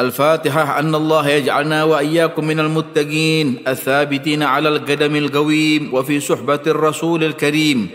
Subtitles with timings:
[0.00, 7.88] الفاتحة أن الله يجعلنا وإياكم من المتقين الثابتين على القدم القويم وفي صحبة الرسول الكريم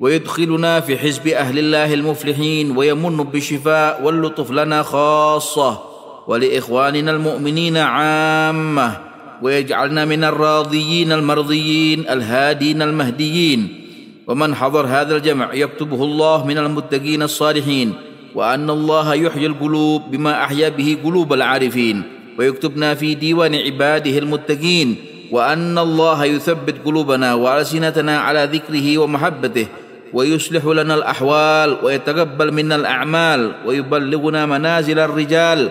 [0.00, 5.78] ويدخلنا في حزب أهل الله المفلحين ويمن بالشفاء واللطف لنا خاصة
[6.26, 8.96] ولإخواننا المؤمنين عامة
[9.42, 13.76] ويجعلنا من الراضيين المرضيين الهادين المهديين
[14.28, 17.94] ومن حضر هذا الجمع يكتبه الله من المتقين الصالحين
[18.34, 22.02] وان الله يحيي القلوب بما احيا به قلوب العارفين
[22.38, 24.96] ويكتبنا في ديوان عباده المتقين
[25.30, 29.66] وان الله يثبت قلوبنا والسنتنا على ذكره ومحبته
[30.12, 35.70] ويصلح لنا الاحوال ويتقبل منا الاعمال ويبلغنا منازل الرجال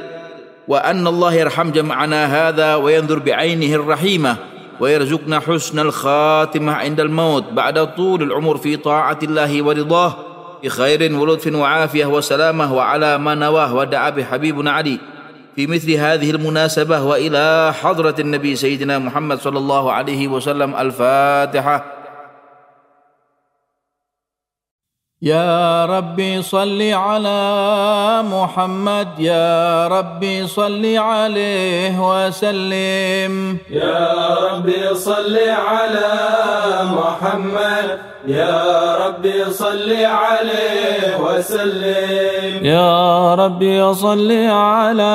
[0.68, 4.36] وان الله يرحم جمعنا هذا وينظر بعينه الرحيمه
[4.80, 10.29] ويرزقنا حسن الخاتمه عند الموت بعد طول العمر في طاعه الله ورضاه
[10.64, 15.00] بخير ولطف وعافية وسلامة وعلى ما نواه ودعا به حبيبنا علي
[15.56, 21.86] في مثل هذه المناسبة وإلى حضرة النبي سيدنا محمد صلى الله عليه وسلم الفاتحة
[25.22, 34.14] يا ربي صل على محمد يا ربي صل عليه وسلم يا
[34.54, 36.12] ربي صل على
[36.84, 45.08] محمد يا ربي صل عليه وسلم يا ربي صل على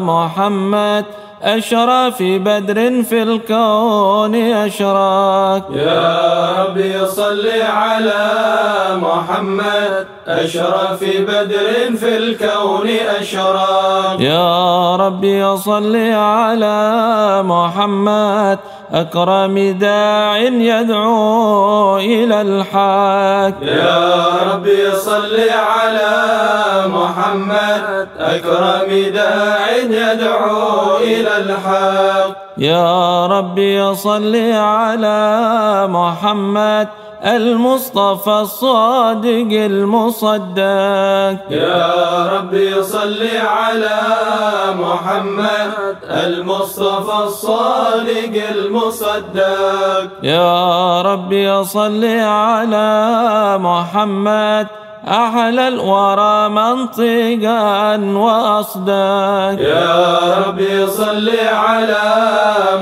[0.00, 1.04] محمد
[1.42, 8.28] أشرى في بدر في الكون أشراك يا ربي صل على
[9.02, 12.88] محمد أشرف بدر في الكون
[13.20, 18.58] أشراق يا ربي صل على محمد
[18.92, 26.12] أكرم داع يدعو إلى الحق يا ربي صل على
[26.88, 36.88] محمد أكرم داع يدعو إلى الحق يا ربي صل على محمد
[37.24, 44.00] المصطفى الصادق المصدق يا ربي صل على
[44.80, 52.84] محمد المصطفى الصادق المصدق يا ربي صل على
[53.60, 54.66] محمد
[55.08, 62.14] أعلى الورى منطقا وأصداك يا ربي صل على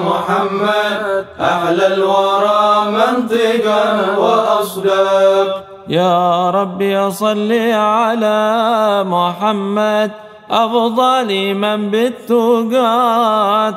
[0.06, 5.54] محمد أعلى الورى منطقا وأصداك
[5.88, 8.70] يا ربي صل على
[9.06, 10.10] محمد
[10.50, 12.81] أفضل من بالتقى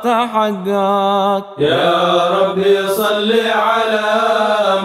[0.04, 4.10] تحقق يا ربي صل على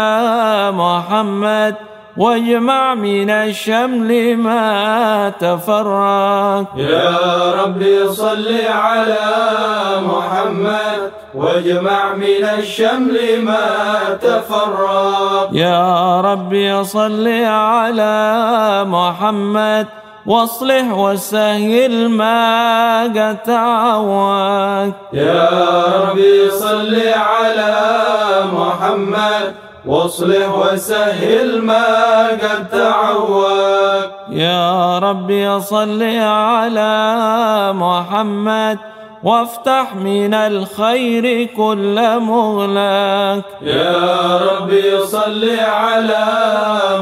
[0.74, 1.76] محمد
[2.18, 7.18] واجمع من الشمل ما تفرق يا
[7.64, 9.20] ربي صل على
[10.00, 13.76] محمد واجمع من الشمل ما
[14.22, 19.86] تفرق يا ربي صل على محمد
[20.26, 25.50] واصلح وسهل ما قطعوك يا
[26.10, 27.74] ربي صل على
[28.54, 29.54] محمد
[29.86, 36.98] واصلح وسهل ما قد تعوك يا ربي صل على
[37.76, 38.78] محمد
[39.24, 46.30] وافتح من الخير كل مغلاك يا ربي صل على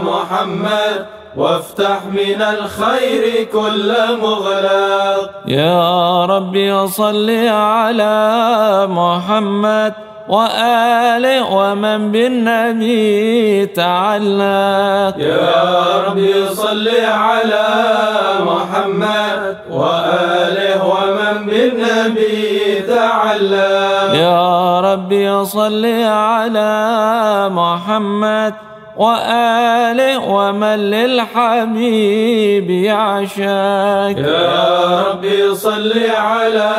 [0.05, 1.05] محمد
[1.37, 9.93] وافتح من الخير كل مغلاك يا ربي صل على محمد
[10.29, 17.65] وآله ومن بالنبي تعلق يا ربي صل على
[18.41, 26.73] محمد وآله ومن بالنبي تعلق يا ربي صل على
[27.53, 28.53] محمد
[28.97, 36.71] وآله ومن للحبيب يعشق يا ربي صل على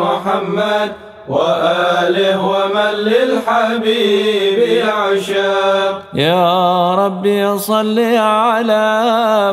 [0.00, 0.92] محمد
[1.28, 8.94] وآله ومن للحبيب عشاق يا ربي صل على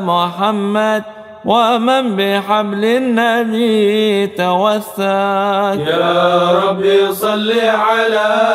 [0.04, 1.04] محمد
[1.46, 8.48] ومن بحبل النبي توثق يا ربي صل على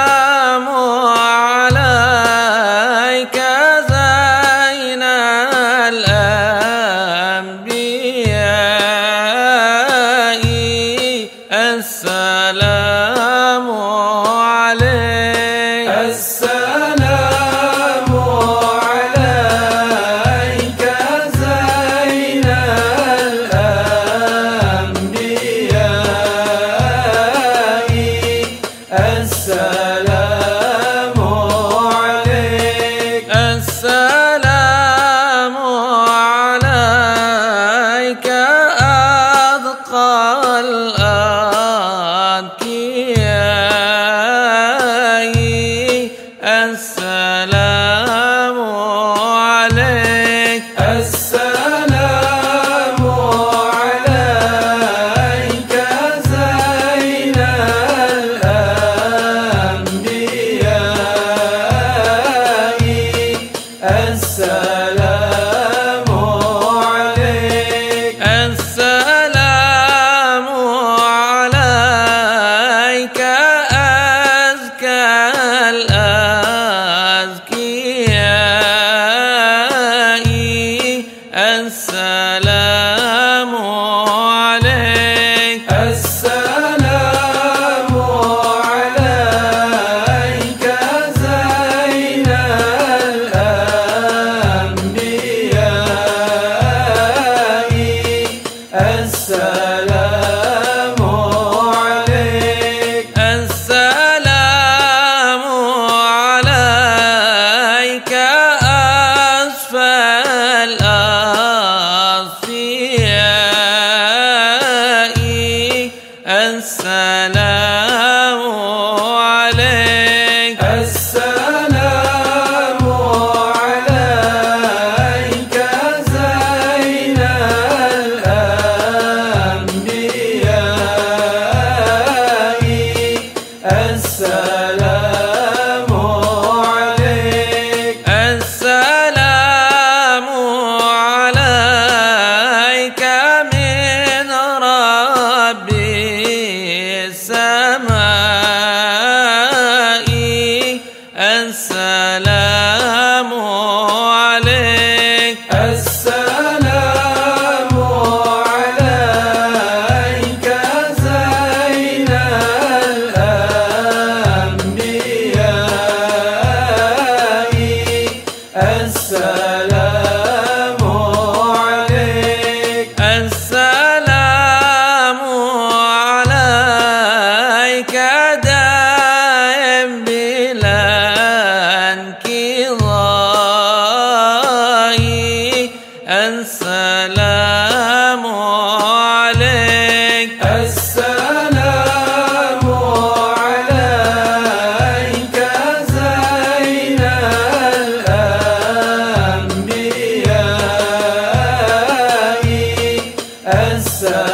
[204.05, 204.34] 있어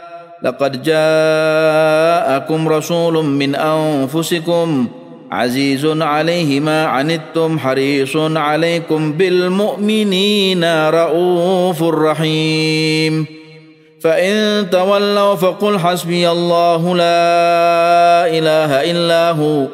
[0.43, 4.87] لقد جاءكم رسول من انفسكم
[5.31, 13.25] عزيز عليه ما عنتم حريص عليكم بالمؤمنين رؤوف رحيم
[14.01, 17.37] فان تولوا فقل حسبي الله لا
[18.27, 19.67] اله الا هو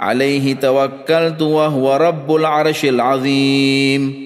[0.00, 4.25] عليه توكلت وهو رب العرش العظيم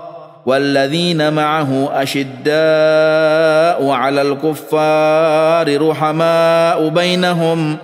[0.45, 7.77] والذين معه اشداء على الكفار رحماء بينهم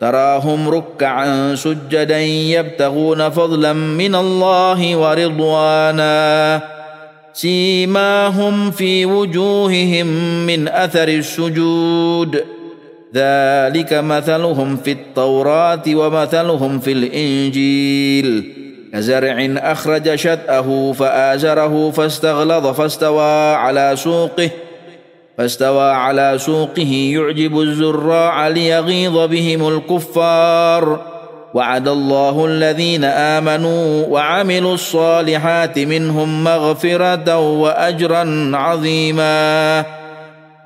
[0.00, 6.60] تراهم ركعا سجدا يبتغون فضلا من الله ورضوانا
[7.32, 10.06] سيماهم في وجوههم
[10.46, 12.36] من اثر السجود
[13.14, 18.58] ذلك مثلهم في التوراه ومثلهم في الانجيل
[18.92, 24.50] كزرع أخرج شدأه فآزره فاستغلظ فاستوى على سوقه
[25.38, 31.00] فاستوى على سوقه يعجب الزراع ليغيظ بهم الكفار
[31.54, 39.78] وعد الله الذين آمنوا وعملوا الصالحات منهم مغفرة وأجرا عظيما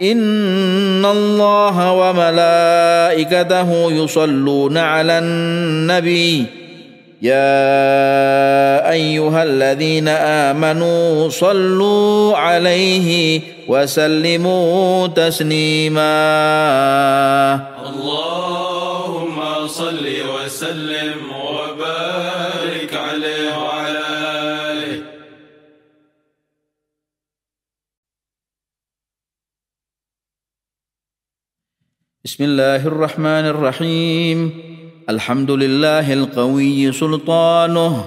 [0.03, 6.45] إن الله وملائكته يصلون على النبي
[7.23, 16.15] يا ايها الذين امنوا صلوا عليه وسلموا تسليما
[17.87, 19.39] اللهم
[19.69, 21.15] صل وسلم
[21.47, 24.03] وبارك عليه وعلى
[24.67, 24.93] اله
[32.25, 34.72] بسم الله الرحمن الرحيم
[35.13, 38.05] الحمد لله القوي سلطانه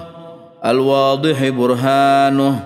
[0.64, 2.64] الواضح برهانه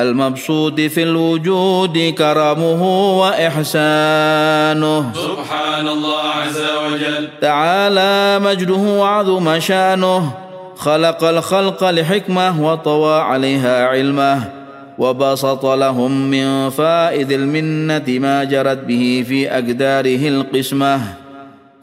[0.00, 2.82] المبسوط في الوجود كرمه
[3.20, 10.32] وإحسانه سبحان الله عز وجل تعالى مجده وعظم شانه
[10.76, 14.50] خلق الخلق لحكمة وطوى عليها علمه
[14.98, 21.00] وبسط لهم من فائد المنة ما جرت به في أقداره القسمة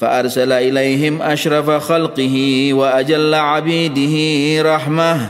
[0.06, 4.16] فأرسل إليهم أشرف خلقه وأجل عبيده
[4.76, 5.30] رحمة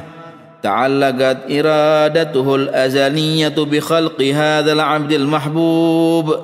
[0.64, 6.38] تعلقت إرادته الأزلية بخلق هذا العبد المحبوب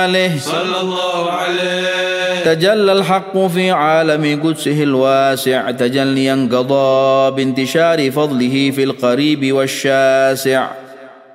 [0.07, 8.83] آله صلى الله عليه تجلى الحق في عالم قدسه الواسع تجليا قضى بانتشار فضله في
[8.85, 10.67] القريب والشاسع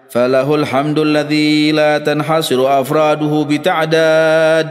[0.09, 4.67] فله الحمد الذي لا تنحصر أفراده بتعداد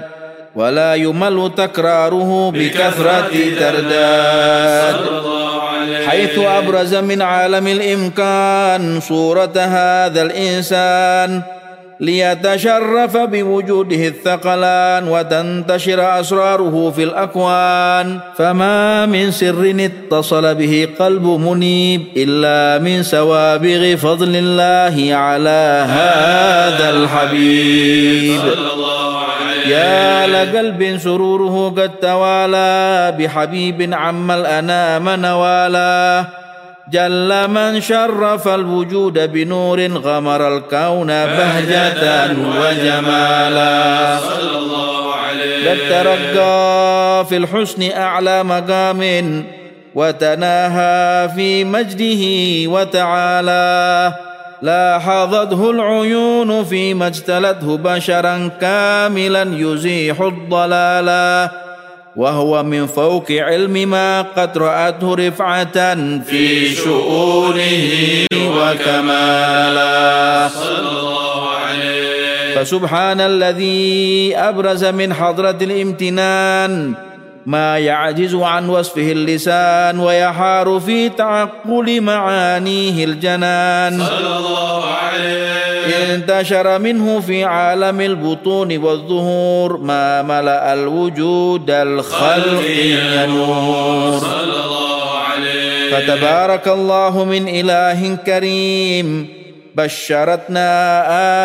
[0.56, 3.28] ولا يمل تكراره بكثرة
[3.60, 5.61] ترداد صلى الله
[6.06, 11.42] حيث أبرز من عالم الإمكان صورة هذا الإنسان
[12.00, 22.82] ليتشرف بوجوده الثقلان وتنتشر أسراره في الأكوان فما من سر اتصل به قلب منيب إلا
[22.84, 29.31] من سوابغ فضل الله على هذا الحبيب صلى الله عليه
[29.66, 36.26] يا لقلب سروره قد توالى بحبيب عم الأنام نوالى
[36.92, 42.24] جل من شرف الوجود بنور غمر الكون بهجة
[42.60, 49.44] وجمالا صلى الله عليه قد ترقى في الحسن أعلى مقام
[49.94, 52.24] وتناهى في مجده
[52.72, 54.14] وتعالى
[54.62, 61.50] لاحظته العيون فيما اجتلته بشرا كاملا يزيح الضلالا
[62.16, 67.90] وهو من فوق علم ما قد رأته رفعة في شؤونه
[68.34, 76.94] وكمالا صلى الله عليه فسبحان الذي أبرز من حضرة الامتنان
[77.46, 85.42] ما يعجز عن وصفه اللسان ويحار في تعقل معانيه الجنان صلى الله عليه
[86.14, 92.62] انتشر منه في عالم البطون والظهور ما ملأ الوجود الخلق
[93.24, 99.28] النور صلى الله عليه فتبارك الله من إله كريم
[99.74, 100.72] بشرتنا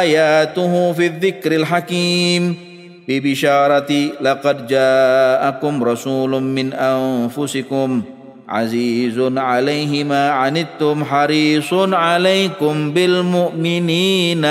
[0.02, 2.67] آياته في الذكر الحكيم
[3.08, 8.02] ببشارة لقد جاءكم رسول من أنفسكم
[8.50, 14.46] عزيز عليه ما عنتم حريص عليكم بالمؤمنين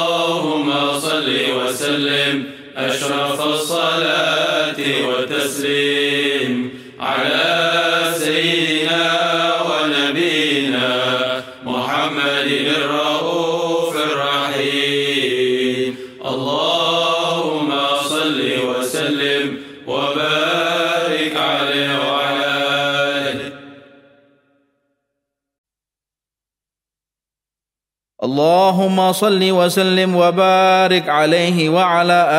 [28.34, 32.30] اللهم صل وسلم وبارك عليه وعلى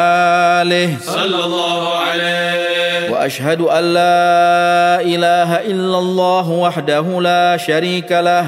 [0.62, 2.52] آله صلى الله عليه
[3.10, 4.26] وأشهد أن لا
[5.00, 8.46] إله إلا الله وحده لا شريك له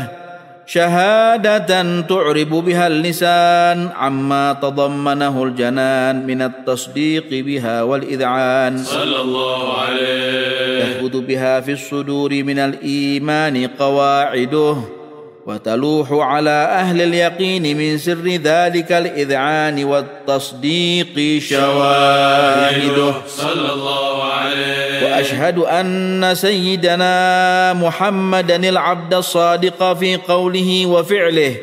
[0.67, 11.17] شهادة تعرب بها اللسان عما تضمنه الجنان من التصديق بها والإذعان صلى الله عليه تثبت
[11.17, 14.77] بها في الصدور من الإيمان قواعده
[15.47, 26.31] وتلوح على أهل اليقين من سر ذلك الإذعان والتصديق شواهده صلى الله عليه وأشهد أن
[26.35, 31.57] سيدنا محمدا العبد الصادق في قوله وفعله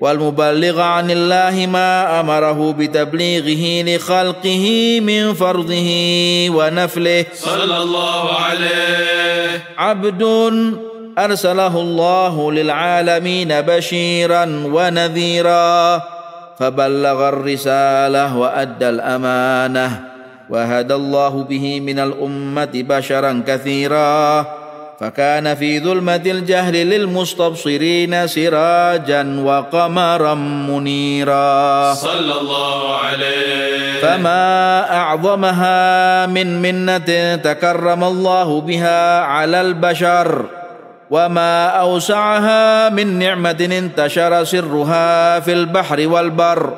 [0.00, 4.66] والمبلغ عن الله ما أمره بتبليغه لخلقه
[5.00, 5.88] من فرضه
[6.50, 10.22] ونفله صلى الله عليه عبد
[11.18, 14.44] ارسله الله للعالمين بشيرا
[14.74, 15.74] ونذيرا
[16.60, 19.90] فبلغ الرساله وادى الامانه
[20.50, 24.46] وهدى الله به من الامه بشرا كثيرا
[25.00, 30.34] فكان في ظلمه الجهل للمستبصرين سراجا وقمرا
[30.68, 34.48] منيرا صلى الله عليه فما
[34.96, 40.46] اعظمها من منه تكرم الله بها على البشر
[41.10, 46.70] وما أوسعها من نعمة انتشر سرها في البحر والبر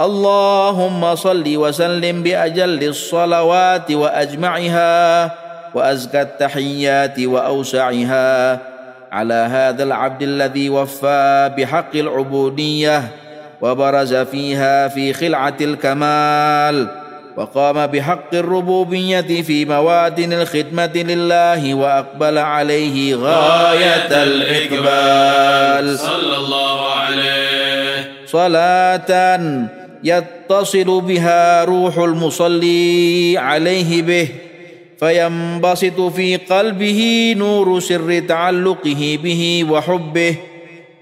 [0.00, 5.30] اللهم صل وسلم بأجل الصلوات وأجمعها
[5.74, 8.58] وأزكى التحيات وأوسعها
[9.12, 13.08] على هذا العبد الذي وفى بحق العبودية
[13.60, 17.01] وبرز فيها في خلعة الكمال
[17.36, 29.40] وقام بحق الربوبية في موادن الخدمة لله وأقبل عليه غاية الإقبال صلى الله عليه صلاة
[30.04, 34.28] يتصل بها روح المصلي عليه به
[35.00, 40.36] فينبسط في قلبه نور سر تعلقه به وحبه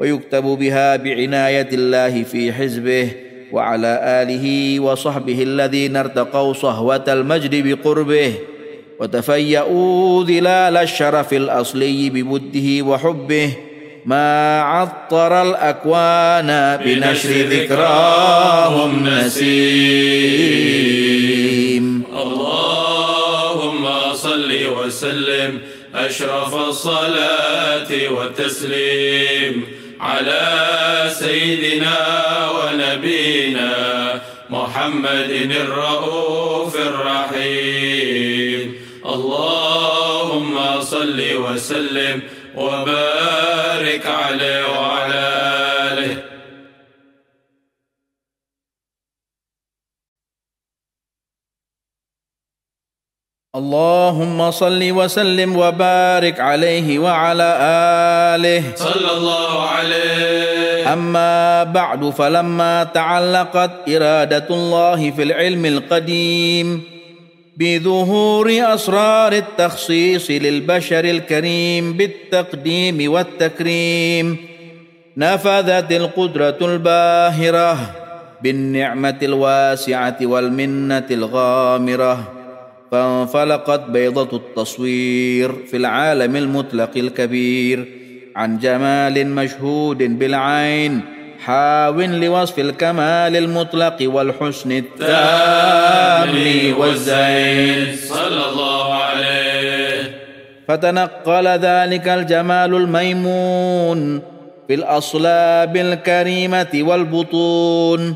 [0.00, 3.08] ويكتب بها بعناية الله في حزبه
[3.52, 8.34] وعلى آله وصحبه الذين ارتقوا صهوة المجد بقربه
[9.00, 13.50] وتفيأوا ظلال الشرف الأصلي بمده وحبه
[14.06, 25.58] ما عطر الأكوان بنشر ذكراهم نسيم اللهم صل وسلم
[25.94, 31.96] أشرف الصلاة والتسليم على سيدنا
[32.50, 33.74] ونبينا
[34.50, 38.74] محمد الرؤوف الرحيم
[39.06, 42.22] اللهم صل وسلم
[42.56, 45.49] وبارك عليه وعلى آله
[53.50, 57.48] اللهم صل وسلم وبارك عليه وعلى
[58.38, 66.82] آله صلى الله عليه أما بعد فلما تعلقت إرادة الله في العلم القديم
[67.58, 74.36] بظهور أسرار التخصيص للبشر الكريم بالتقديم والتكريم
[75.16, 77.78] نفذت القدرة الباهرة
[78.42, 82.39] بالنعمة الواسعة والمنة الغامرة
[82.90, 87.86] فانفلقت بيضة التصوير في العالم المطلق الكبير
[88.36, 91.00] عن جمال مشهود بالعين
[91.44, 96.30] حاو لوصف الكمال المطلق والحسن التام
[96.80, 100.02] والزين صلى الله عليه
[100.68, 104.20] فتنقل ذلك الجمال الميمون
[104.68, 108.14] في الأصلاب الكريمة والبطون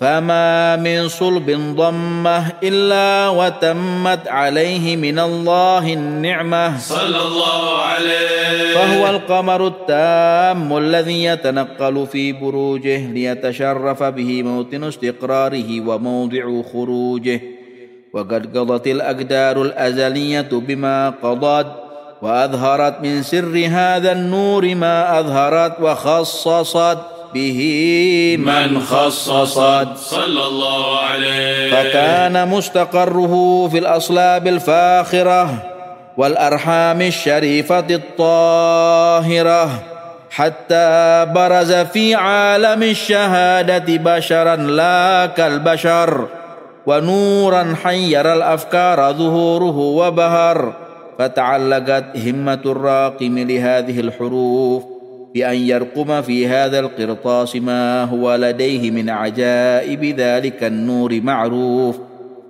[0.00, 9.66] فما من صلب ضمه إلا وتمت عليه من الله النعمة صلى الله عليه فهو القمر
[9.66, 17.40] التام الذي يتنقل في بروجه ليتشرف به موطن استقراره وموضع خروجه
[18.14, 21.66] وقد قضت الأقدار الأزلية بما قضت
[22.22, 26.98] وأظهرت من سر هذا النور ما أظهرت وخصصت
[27.30, 35.50] ربه من خصصت صلى الله عليه فكان مستقره في الأصلاب الفاخرة
[36.16, 39.70] والأرحام الشريفة الطاهرة
[40.30, 46.26] حتى برز في عالم الشهادة بشرا لا كالبشر
[46.86, 50.72] ونورا حير الأفكار ظهوره وبهر
[51.18, 54.84] فتعلقت همة الراقم لهذه الحروف
[55.34, 61.96] بان يرقم في هذا القرطاس ما هو لديه من عجائب ذلك النور معروف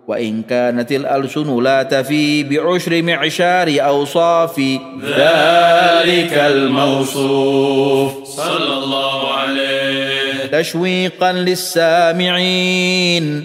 [0.08, 4.58] وان كانت الالسن لا تفي بعشر معشار اوصاف
[5.04, 13.44] ذلك الموصوف صلى الله عليه تشويقا للسامعين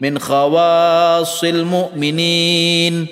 [0.00, 3.06] من خواص المؤمنين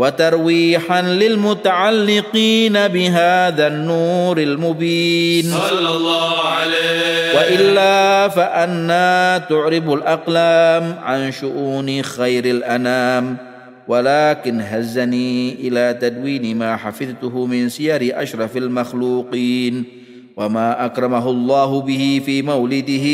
[0.00, 12.44] وترويحا للمتعلقين بهذا النور المبين صلى الله عليه وإلا فأنا تعرب الأقلام عن شؤون خير
[12.44, 13.36] الأنام
[13.88, 19.84] ولكن هزني إلى تدوين ما حفظته من سير أشرف المخلوقين
[20.36, 23.04] وما أكرمه الله به في مولده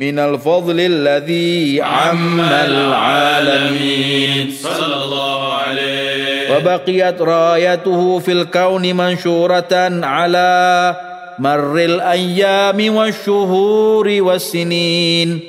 [0.00, 10.96] من الفضل الذي عم العالمين صلى الله عليه وبقيت رايته في الكون منشورة على
[11.38, 15.40] مر الأيام والشهور والسنين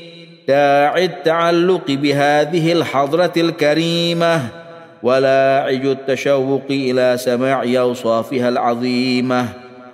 [0.47, 4.41] داعي التعلق بهذه الحضرة الكريمة
[5.03, 9.45] ولاعج التشوق إلى سماع أوصافها العظيمة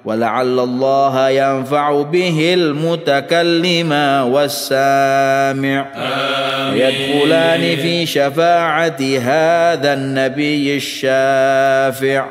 [0.07, 3.91] ولعل الله ينفع به المتكلم
[4.31, 5.85] والسامع
[6.73, 12.25] يدخلان في شفاعة هذا النبي الشافع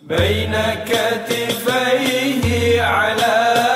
[0.03, 0.55] بين
[0.89, 3.72] كتفيه على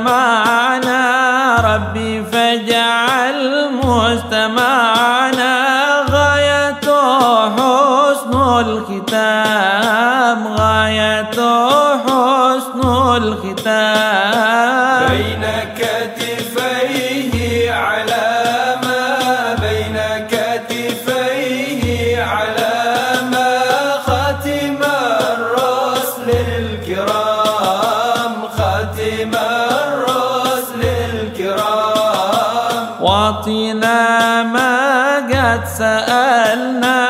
[0.00, 0.37] Mama.
[36.08, 37.04] سألنا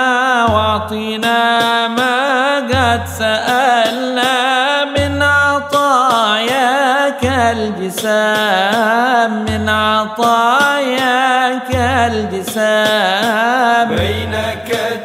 [0.54, 1.48] واعطنا
[1.88, 11.74] ما قد سألنا من عطاياك الجسام من عطاياك
[12.12, 14.97] الجسام بينك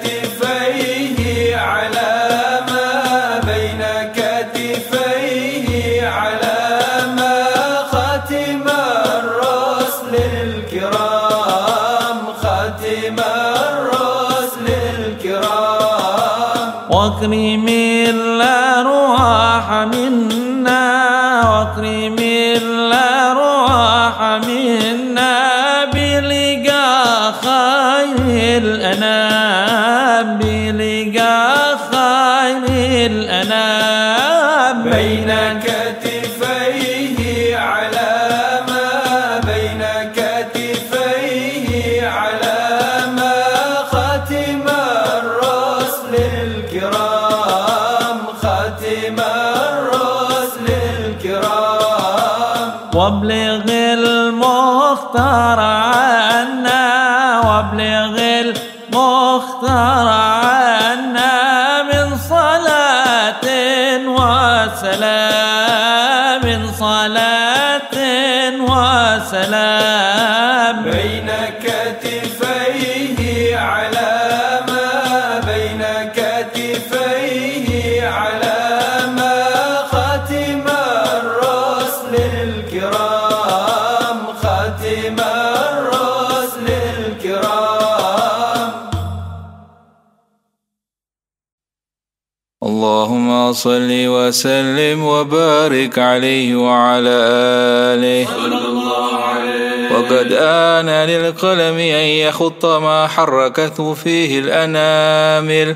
[93.54, 97.10] وصل وسلم وبارك عليه وعلى
[97.94, 105.76] آله صلى الله عليه وقد آن للقلم أن يخط ما حركته فيه الأنامل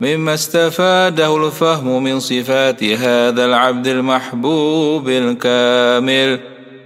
[0.00, 6.40] مما استفاده الفهم من صفات هذا العبد المحبوب الكامل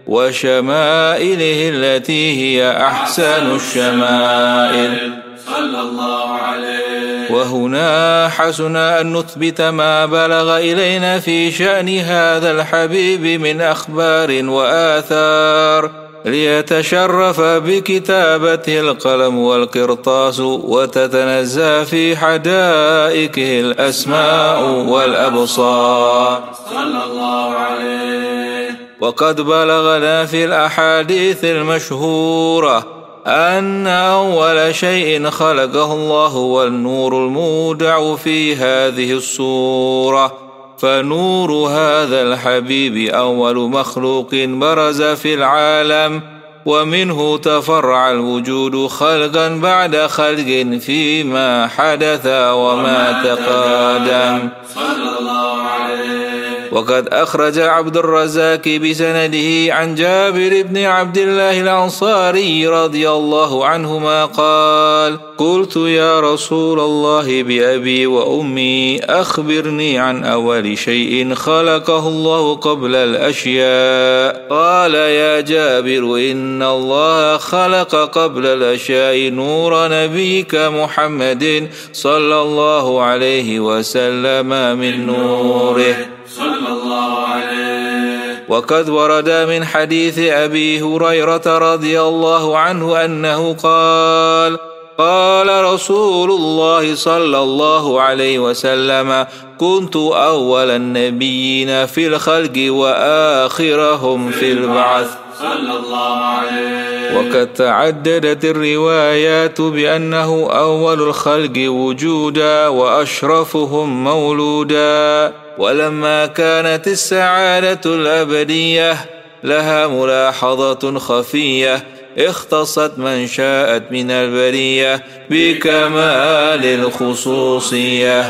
[0.06, 5.12] وشمائله التي هي أحسن الشمائل
[5.48, 6.91] صلى الله عليه
[7.32, 15.90] وهنا حسنا أن نثبت ما بلغ إلينا في شأن هذا الحبيب من أخبار وآثار
[16.24, 30.44] ليتشرف بكتابته القلم والقرطاس وتتنزى في حدائقه الأسماء والأبصار صلى الله عليه وقد بلغنا في
[30.44, 40.32] الأحاديث المشهورة أن أول شيء خلقه الله هو النور المودع في هذه الصورة
[40.78, 46.22] فنور هذا الحبيب أول مخلوق برز في العالم
[46.66, 56.31] ومنه تفرع الوجود خلقا بعد خلق فيما حدث وما تقادم صلى الله عليه
[56.72, 65.18] وقد أخرج عبد الرزاق بسنده عن جابر بن عبد الله الأنصاري رضي الله عنهما قال
[65.42, 74.94] قلت يا رسول الله بأبي وأمي أخبرني عن أول شيء خلقه الله قبل الأشياء قال
[74.94, 85.06] يا جابر إن الله خلق قبل الأشياء نور نبيك محمد صلى الله عليه وسلم من
[85.06, 85.96] نوره
[86.36, 94.71] صلى الله عليه وقد ورد من حديث أبي هريرة رضي الله عنه أنه قال
[95.02, 99.26] قال رسول الله صلى الله عليه وسلم
[99.58, 105.10] كنت أول النبيين في الخلق وآخرهم في البعث
[105.40, 106.82] صلى الله عليه
[107.16, 118.96] وقد تعددت الروايات بأنه أول الخلق وجودا وأشرفهم مولودا ولما كانت السعادة الأبدية
[119.44, 128.22] لها ملاحظة خفية اختصت من شاءت من البرية بكمال الخصوصية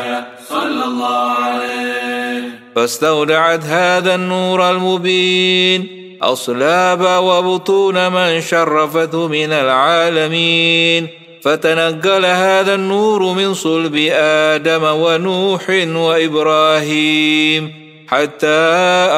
[0.48, 2.42] صلى الله عليه
[2.76, 5.88] فاستودعت هذا النور المبين
[6.22, 11.08] أصلاب وبطون من شرفته من العالمين
[11.42, 17.81] فتنقل هذا النور من صلب آدم ونوح وإبراهيم
[18.12, 18.56] حتى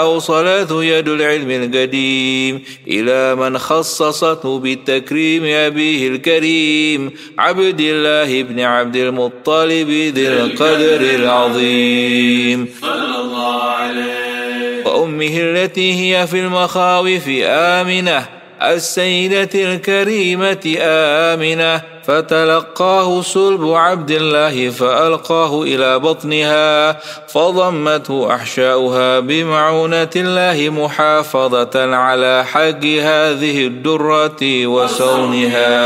[0.00, 9.90] أوصلته يد العلم القديم إلى من خصصته بالتكريم أبيه الكريم عبد الله بن عبد المطلب
[9.90, 18.26] ذي القدر العظيم صلى الله عليه وأمه التي هي في المخاوف آمنة
[18.62, 26.92] السيدة الكريمة آمنة فتلقاه صلب عبد الله فألقاه إلى بطنها
[27.28, 35.84] فضمته أحشاؤها بمعونة الله محافظة على حق هذه الدرة وصونها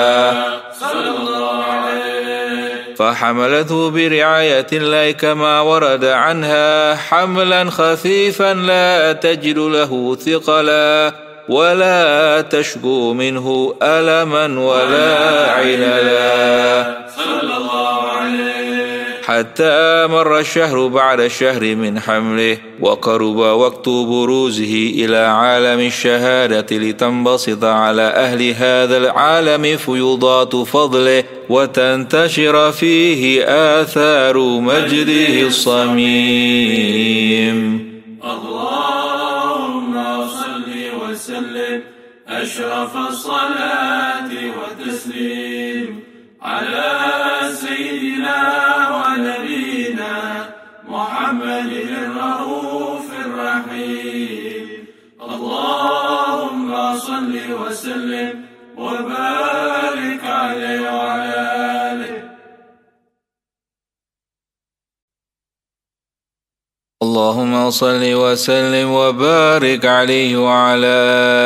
[2.97, 13.75] فحملته برعاية الله كما ورد عنها حملا خفيفا لا تجد له ثقلا ولا تشكو منه
[13.83, 18.79] ألما ولا عللا صلى الله عليه
[19.25, 28.03] حتى مر الشهر بعد الشهر من حمله وقرب وقت بروزه إلى عالم الشهادة لتنبسط على
[28.03, 33.45] أهل هذا العالم فيوضات فضله وتنتشر فيه
[33.83, 37.89] آثار مجده الصميم
[38.25, 39.18] الله
[42.43, 44.31] أشرف الصلاة
[44.61, 46.03] والتسليم
[46.43, 48.39] على سيدنا
[48.97, 50.11] ونبينا
[50.89, 51.71] محمد
[52.03, 54.67] الرؤوف الرحيم
[55.23, 58.43] اللهم صل وسلم
[58.77, 59.48] وبارك
[67.71, 70.87] صل وسلم وبارك عليه وعلى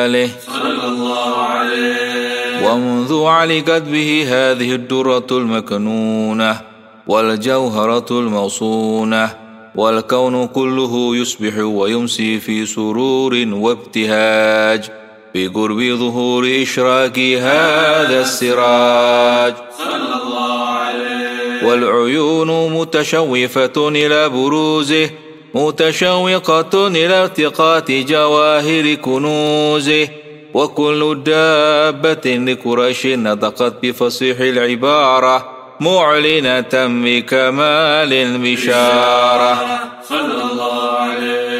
[0.06, 6.60] آله صلى الله عليه ومنذ علقت به هذه الدرة المكنونة
[7.06, 9.34] والجوهرة الموصونة
[9.74, 14.88] والكون كله يصبح ويمسي في سرور وابتهاج
[15.34, 25.10] بقرب ظهور إشراك هذا السراج صلى الله عليه والعيون متشوفة إلى بروزه
[25.54, 30.08] متشوقة إلى التقاط جواهر كنوزه
[30.54, 35.50] وكل دابة لقريش نطقت بفصيح العبارة
[35.80, 36.74] معلنة
[37.04, 39.64] بكمال بشارة
[40.08, 41.52] صلى الله عليه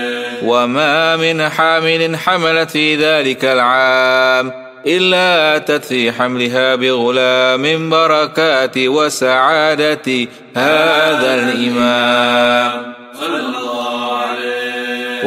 [0.45, 4.53] وما من حامل حملت في ذلك العام
[4.87, 13.82] إلا أتت في حملها بغلام بركات وسعادة هذا الإمام صلى الله عليه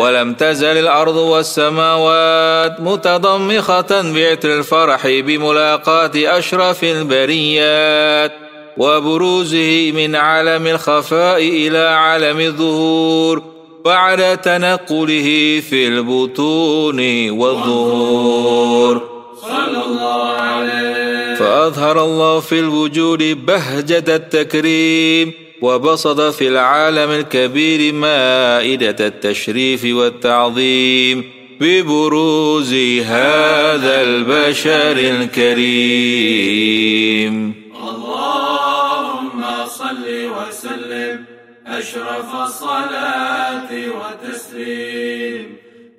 [0.05, 8.31] ولم تزل الأرض والسماوات متضمخة بعتر الفرح بملاقاة أشرف البريات
[8.77, 13.41] وبروزه من عالم الخفاء إلى عالم الظهور
[13.85, 19.01] بعد تنقله في البطون والظهور
[19.41, 29.81] صلى الله عليه فأظهر الله في الوجود بهجة التكريم وبسط في العالم الكبير مائدة التشريف
[29.85, 31.23] والتعظيم
[31.59, 32.73] ببروز
[33.05, 37.53] هذا البشر الكريم
[37.89, 41.25] اللهم صل وسلم
[41.67, 45.47] أشرف الصلاة وتسليم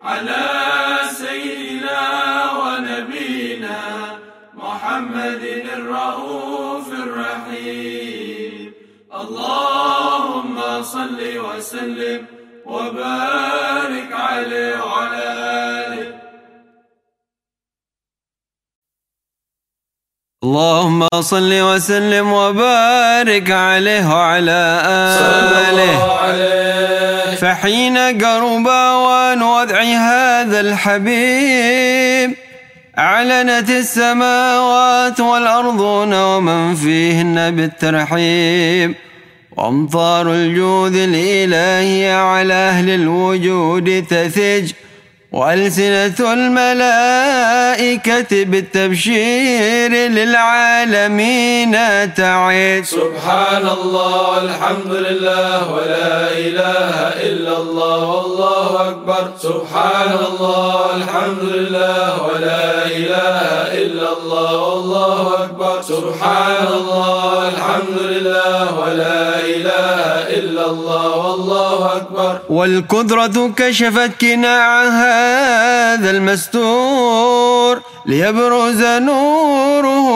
[0.02, 0.66] على
[1.10, 2.06] سيدنا
[2.62, 3.78] ونبينا
[4.54, 5.42] محمد
[5.76, 6.45] الرؤوف
[9.62, 12.24] اللهم صل وسلم
[12.66, 15.24] وبارك عليه وعلى
[15.88, 16.06] آله
[20.44, 24.60] اللهم صل وسلم وبارك عليه وعلى
[25.68, 25.96] آله
[27.40, 28.66] فحين قرب
[29.06, 32.34] وان وضع هذا الحبيب
[32.98, 38.94] أعلنت السماوات والأرضون ومن فيهن بالترحيب
[39.56, 44.72] وأمطار الجود الإلهي على أهل الوجود تثج
[45.32, 51.70] وألسنة الملائكة بالتبشير للعالمين
[52.16, 62.22] تعد سبحان الله والحمد لله ولا إله إلا الله والله أكبر سبحان الله والحمد لله
[62.26, 67.15] ولا إله إلا الله والله أكبر سبحان الله
[67.76, 70.00] الحمد لله ولا إله
[70.38, 80.06] إلا الله والله أكبر والقدرة كشفت كناع هذا المستور ليبرز نوره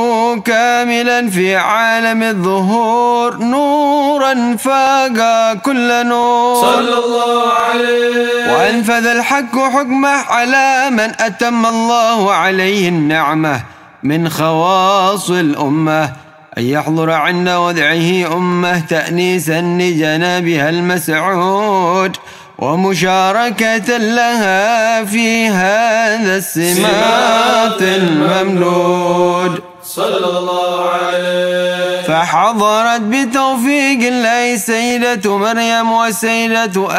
[0.40, 10.90] كاملا في عالم الظهور نورا فاق كل نور صلى الله عليه وأنفذ الحق حكمه على
[10.90, 13.60] من أتم الله عليه النعمة
[14.02, 16.12] من خواص الأمة
[16.58, 22.16] أن يحضر عند وضعه أمه تأنيسا لجنابها المسعود
[22.58, 36.92] ومشاركة لها في هذا السماط الممدود صلى الله عليه فحضرت بتوفيق الله سيدة مريم وسيدة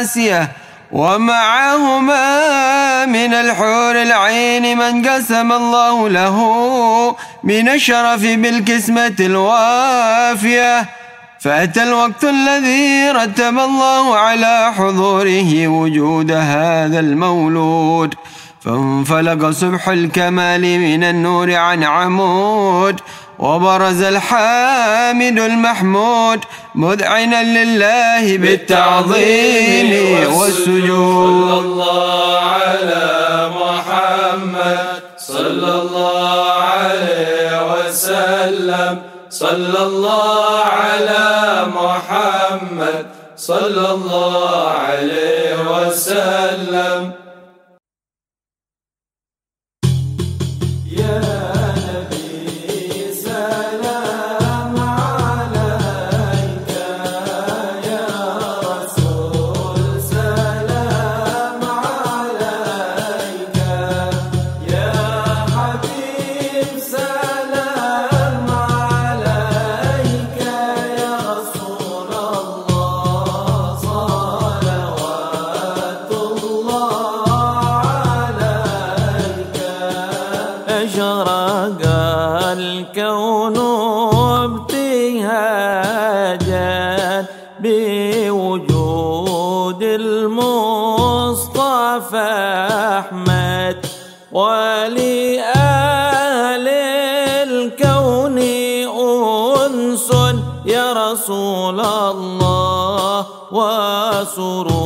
[0.00, 0.50] آسية
[0.92, 2.26] ومعهما
[3.06, 6.36] من الحور العين من قسم الله له
[7.44, 10.86] من الشرف بالكسمة الوافية
[11.40, 18.14] فأتى الوقت الذي رتب الله على حضوره وجود هذا المولود
[18.60, 23.00] فانفلق صبح الكمال من النور عن عمود
[23.38, 26.40] وبرز الحامد المحمود
[26.74, 33.08] مذعنا لله بالتعظيم والسجود صلى الله على
[33.60, 34.84] محمد
[35.16, 47.10] صلى الله عليه وسلم صلى الله على محمد صلى الله عليه وسلم
[103.52, 104.77] وسرور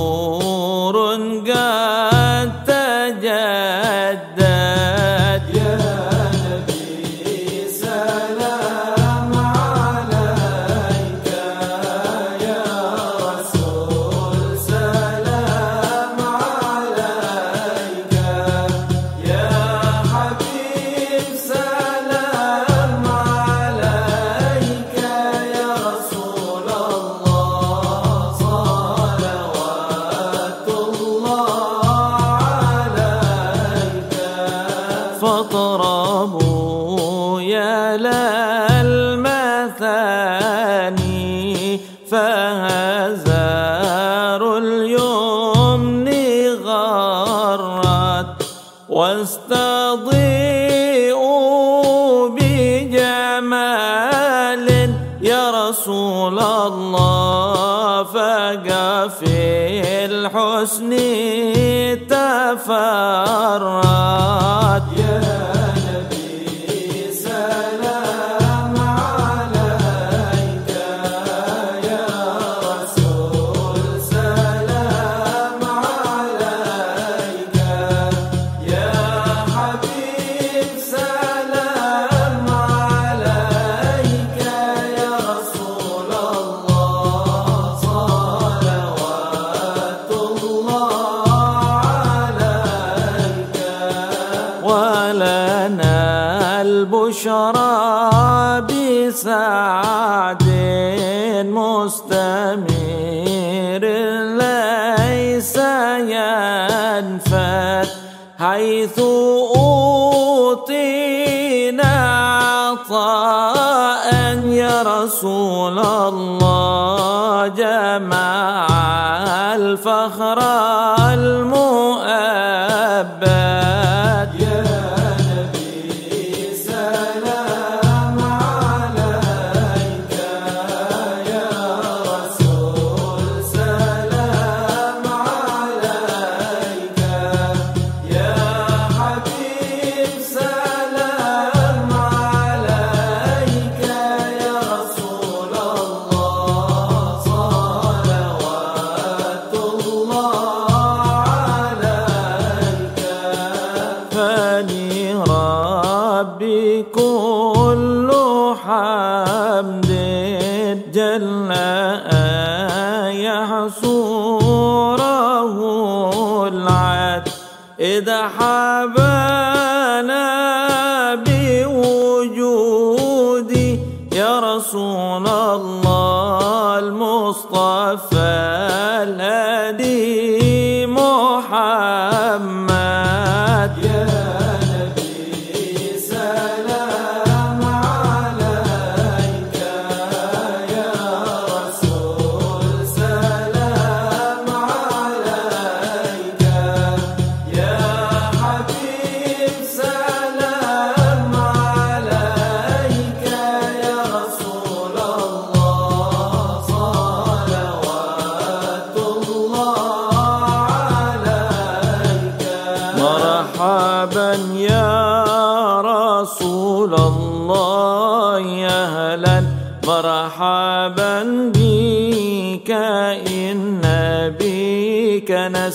[62.55, 63.92] تفرق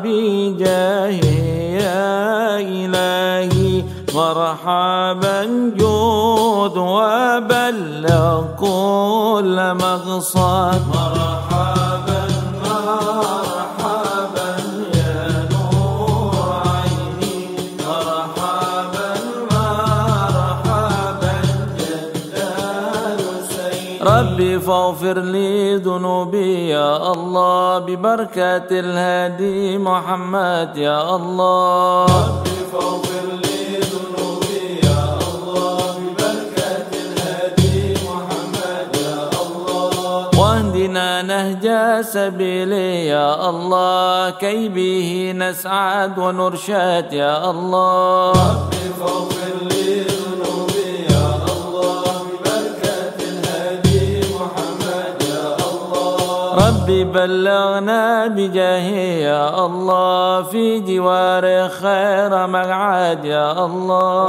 [0.00, 1.20] وبجاهي
[1.74, 3.84] يا إلهي
[4.14, 5.42] مرحبا
[5.76, 10.93] جود وبلغ كل مقصد
[25.04, 32.06] واغفر لي ذنوبي يا الله ببركة الهادي محمد يا الله
[32.72, 44.30] ربي لي ذنوبي يا الله ببركة الهادي محمد يا الله واهدنا نهج سبيلي يا الله
[44.30, 48.32] كي به نسعد ونرشد يا الله
[49.02, 49.33] ربي
[57.14, 58.88] بلغنا بجاه
[59.22, 64.26] يا الله في جوار خير مقعد يا الله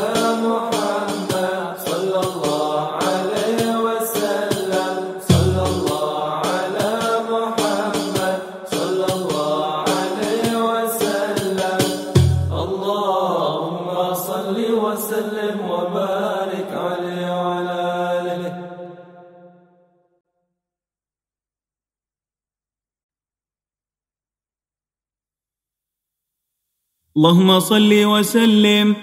[27.16, 28.94] اللهم صل وسلم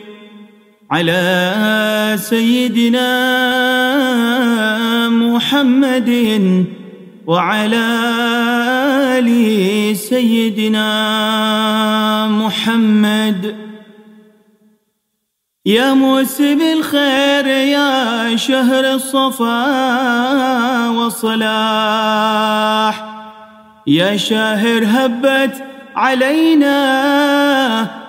[0.91, 1.21] على
[2.21, 3.09] سيدنا
[5.09, 6.09] محمد
[7.27, 7.85] وعلى
[9.17, 9.27] ال
[9.97, 10.87] سيدنا
[12.27, 13.55] محمد
[15.65, 21.43] يا موسم الخير يا شهر الصفا والصلاح
[23.87, 25.63] يا شاهر هبت
[25.95, 27.03] علينا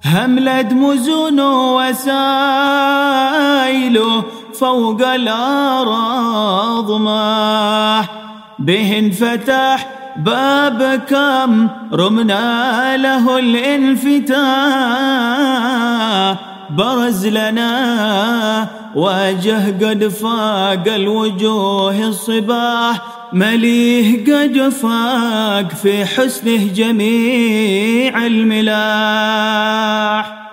[0.05, 1.39] هملت مزون
[1.75, 4.23] وسائله
[4.53, 8.05] فوق الأراض ما
[8.59, 9.89] به انفتح
[10.25, 14.53] باب كم رمنا له الانفتاح
[16.77, 22.99] برز لنا وجه قد فاق الوجوه الصباح
[23.33, 30.43] مليه قد فاق في حسنه جميع الملاح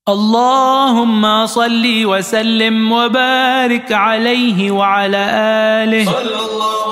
[0.09, 5.25] اللهم صل وسلم وبارك عليه وعلى
[5.87, 6.84] آله صلى الله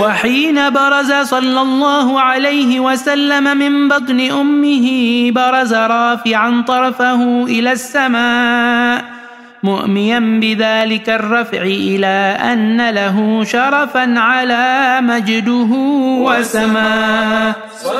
[0.00, 9.04] وحين برز صلى الله عليه وسلم من بطن أمه برز رافعا طرفه إلى السماء
[9.62, 15.68] مؤميا بذلك الرفع إلى أن له شرفا على مجده
[16.26, 17.54] وسماه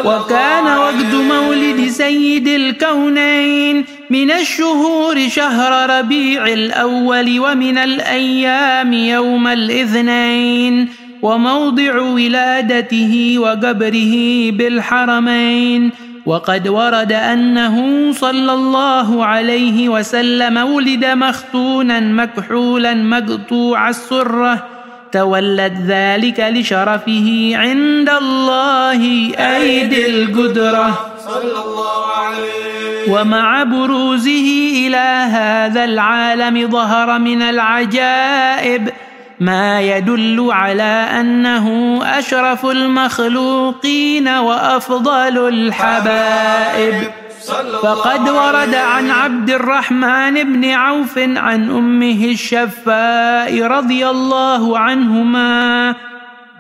[0.05, 10.89] وكان وقت مولد سيد الكونين من الشهور شهر ربيع الأول ومن الأيام يوم الاثنين
[11.23, 14.15] وموضع ولادته وقبره
[14.51, 15.91] بالحرمين
[16.27, 24.67] وقد ورد أنه صلى الله عليه وسلم ولد مختونا مكحولا مقطوع السرة
[25.13, 36.71] تولد ذلك لشرفه عند الله أيدي القدرة صلى الله عليه ومع بروزه إلى هذا العالم
[36.71, 38.89] ظهر من العجائب
[39.41, 46.95] ما يدل على انه اشرف المخلوقين وافضل الحبائب
[47.83, 55.95] فقد ورد عن عبد الرحمن بن عوف عن امه الشفاء رضي الله عنهما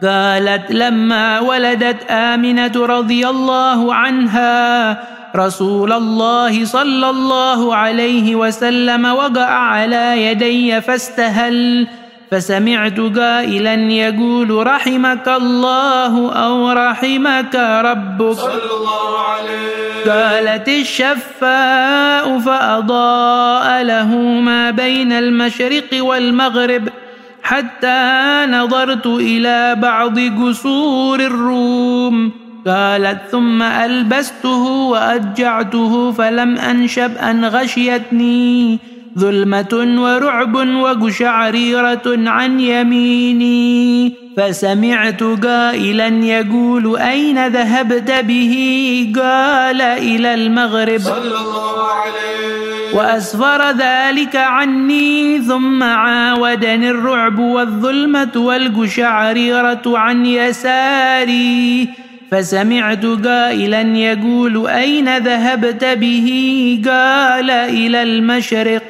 [0.05, 4.97] قالت لما ولدت امنه رضي الله عنها
[5.37, 11.89] رسول الله صلى الله عليه وسلم وقع على يدي فاستهل
[12.31, 17.55] فسمعت قائلا يقول رحمك الله أو رحمك
[17.85, 26.89] ربك صلى الله عليه قالت الشفاء فأضاء له ما بين المشرق والمغرب
[27.43, 32.31] حتى نظرت إلى بعض قصور الروم
[32.67, 38.79] قالت ثم ألبسته وأجعته فلم أنشب أن غشيتني
[39.19, 48.53] ظلمة ورعب وقشعريرة عن يميني فسمعت قائلا يقول أين ذهبت به
[49.17, 52.59] قال إلى المغرب صلى الله عليه
[52.95, 61.89] وأسفر ذلك عني ثم عاودني الرعب والظلمة والقشعريرة عن يساري
[62.31, 66.27] فسمعت قائلا يقول أين ذهبت به
[66.89, 68.83] قال إلى المشرق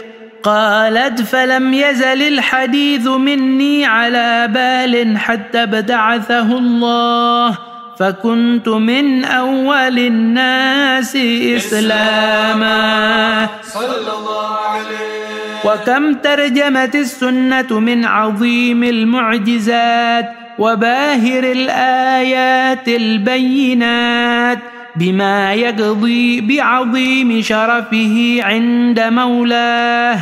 [0.49, 7.59] قالت فلم يزل الحديث مني على بال حتى ابتعثه الله
[8.01, 11.17] فكنت من أول الناس
[11.57, 20.25] إسلاما صلى الله عليه وكم ترجمت السنة من عظيم المعجزات
[20.59, 24.59] وباهر الآيات البينات
[24.97, 30.17] بما يقضي بعظيم شرفه عند مولاه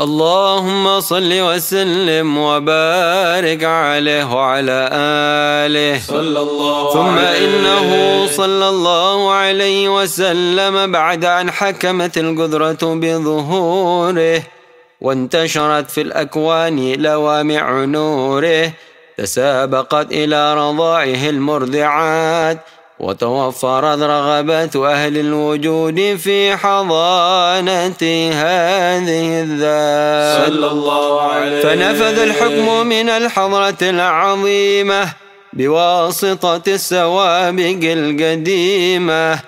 [0.00, 4.78] اللهم صل وسلم وبارك عليه وعلى
[5.60, 14.57] آله صلى الله ثم عليه إنه صلى الله عليه وسلم بعد أن حكمت القدرة بظهوره
[15.00, 18.72] وانتشرت في الأكوان لوامع نوره
[19.16, 22.58] تسابقت إلى رضاعه المرضعات
[23.00, 27.92] وتوفرت رغبات أهل الوجود في حضانة
[28.32, 35.08] هذه الذات صلى الله عليه فنفذ الحكم من الحضرة العظيمة
[35.52, 39.38] بواسطة السوابق القديمة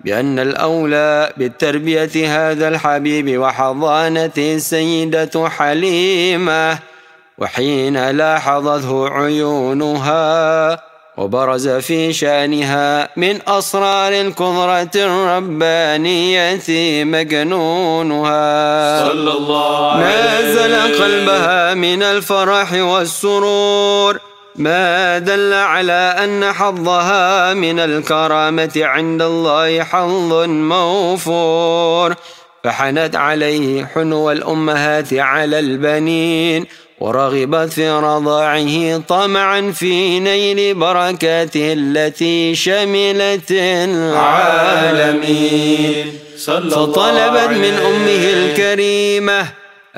[0.00, 6.78] بأن الأولى بتربية هذا الحبيب وحضانته السيدة حليمة
[7.38, 10.78] وحين لاحظته عيونها
[11.16, 16.60] وبرز في شأنها من أسرار الكظرة الربانية
[17.04, 24.18] مجنونها صلى الله عليه ما قلبها من الفرح والسرور
[24.58, 25.92] ما دل على
[26.24, 32.14] أن حظها من الكرامة عند الله حظ موفور
[32.64, 36.66] فحنت عليه حنو الأمهات على البنين
[37.00, 46.04] ورغبت في رضاعه طمعا في نيل بركاته التي شملت العالمين
[46.46, 49.46] فطلبت من أمه الكريمة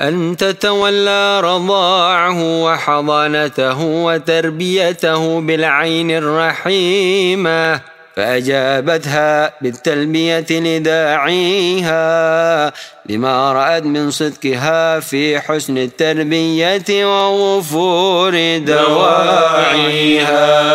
[0.01, 7.81] أن تتولى رضاعه وحضانته وتربيته بالعين الرحيمة
[8.15, 12.73] فأجابتها بالتلبية لداعيها
[13.09, 20.71] لما رأت من صدقها في حسن التربية ووفور دواعيها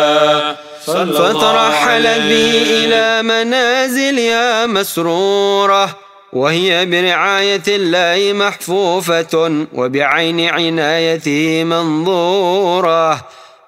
[0.85, 13.21] فترحلت بي إلى منازل يا مسرورة وهي برعاية الله محفوفة وبعين عنايته منظورة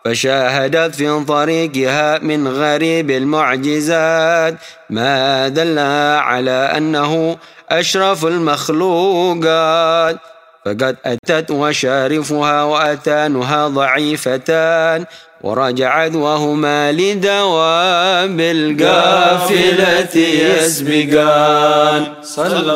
[0.06, 4.56] فشاهدت في طريقها من غريب المعجزات
[4.90, 5.80] ما دل
[6.20, 7.38] على أنه
[7.70, 10.18] أشرف المخلوقات
[10.66, 15.06] فقد أتت وشارفها وأتانها ضعيفتان
[15.44, 22.14] ورجع عذوهما لدواب القافلة يسبقان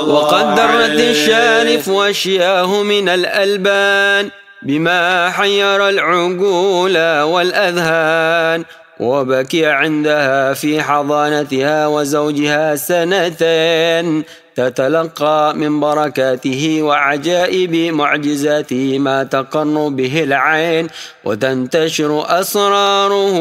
[0.07, 4.29] وقد درت الشارف واشياه من الألبان
[4.61, 8.63] بما حير العقول والأذهان
[8.99, 14.23] وبكي عندها في حضانتها وزوجها سنتين
[14.55, 20.87] تتلقى من بركاته وعجائب معجزاته ما تقر به العين
[21.25, 23.35] وتنتشر أسراره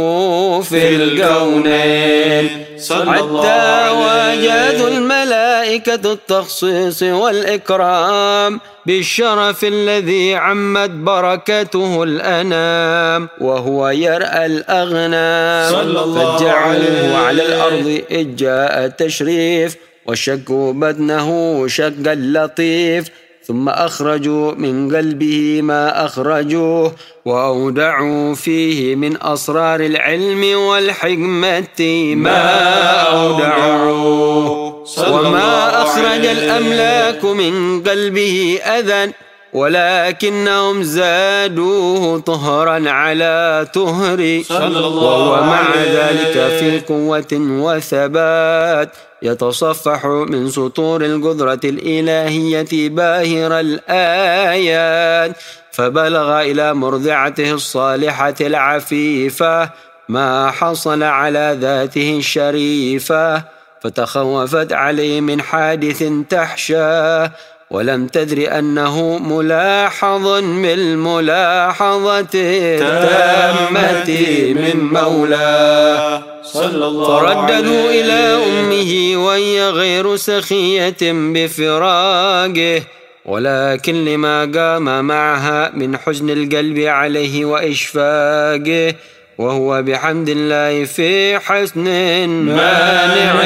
[0.61, 2.49] في الكونين
[2.89, 15.75] حتى وجد الملائكة التخصيص والإكرام بالشرف الذي عمت بركته الأنام وهو يرأى الأغنام
[16.15, 21.29] فجعله على الأرض إجاء التشريف وشقوا بدنه
[21.69, 23.09] شقا لطيف
[23.47, 26.93] ثم أخرجوا من قلبه ما أخرجوه
[27.25, 32.53] وأودعوا فيه من أسرار العلم والحكمة ما
[33.01, 39.13] أودعوه وما أخرج الأملاك من قلبه أذى
[39.53, 47.29] ولكنهم زادوه طهرا على طهر وهو مع ذلك في قوة
[47.63, 48.91] وثبات
[49.23, 55.37] يتصفح من سطور القدرة الإلهية باهر الآيات
[55.73, 59.71] فبلغ إلى مرضعته الصالحة العفيفة
[60.09, 63.43] ما حصل على ذاته الشريفة
[63.83, 67.33] فتخوفت عليه من حادث تحشاه
[67.73, 74.07] ولم تدر أنه ملاحظ بالملاحظة التامة
[74.55, 78.13] من مولاه صلى الله فرددوا ترددوا إلى
[78.51, 82.83] أمه وهي غير سخية بفراقه
[83.27, 88.95] ولكن لما قام معها من حزن القلب عليه وإشفاقه
[89.39, 91.85] وهو بحمد الله في حسن
[92.29, 93.43] مانع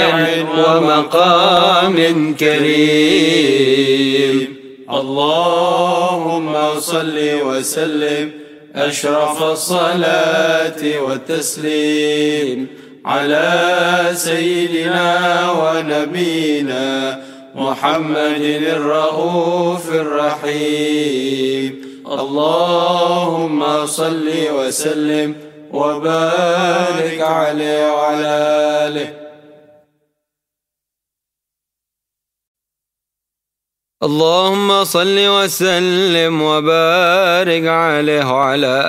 [0.68, 4.56] ومقام كريم
[4.90, 8.30] اللهم صل وسلم
[8.76, 12.66] أشرف الصلاة والتسليم
[13.04, 15.10] على سيدنا
[15.60, 17.20] ونبينا
[17.54, 18.42] محمد
[18.74, 24.28] الرؤوف الرحيم اللهم صل
[24.58, 25.34] وسلم
[25.72, 28.26] وبارك عليه وعلى
[28.88, 29.26] آله
[34.02, 38.82] اللهم صل وسلم وبارك عليه وعلى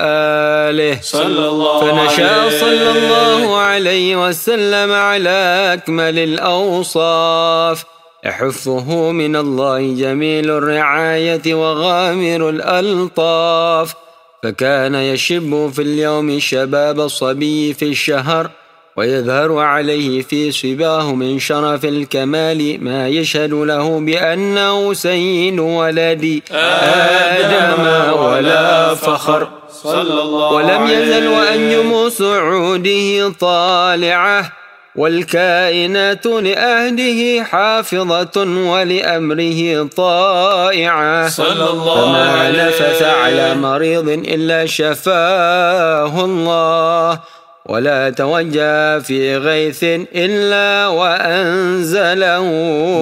[0.68, 7.84] آله صلى الله فنشاء صلى الله عليه وسلم على أكمل الأوصاف
[8.24, 13.94] يحفه من الله جميل الرعاية وغامر الألطاف
[14.42, 18.50] فكان يشب في اليوم شباب الصبي في الشهر
[18.96, 27.86] ويظهر عليه في صباه من شرف الكمال ما يشهد له بأنه سيد ولد آدم
[28.22, 29.48] ولا فخر
[29.82, 34.52] صلى الله ولم يزل وأنجم سعوده طالعه
[34.98, 47.20] والكائنات لأهله حافظة ولأمره طائعة صلى الله فما نفث على مريض إلا شفاه الله
[47.66, 49.82] ولا توجه في غيث
[50.14, 52.44] إلا وأنزله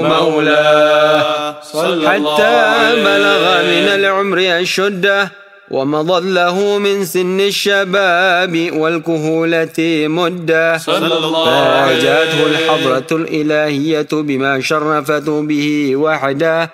[0.04, 1.52] مولاه
[2.06, 5.30] حتى بلغ من العمر أشده
[5.70, 16.70] ومضى له من سن الشباب والكهولة مدة فاجاته الحضرة الإلهية بما شرفته به وحده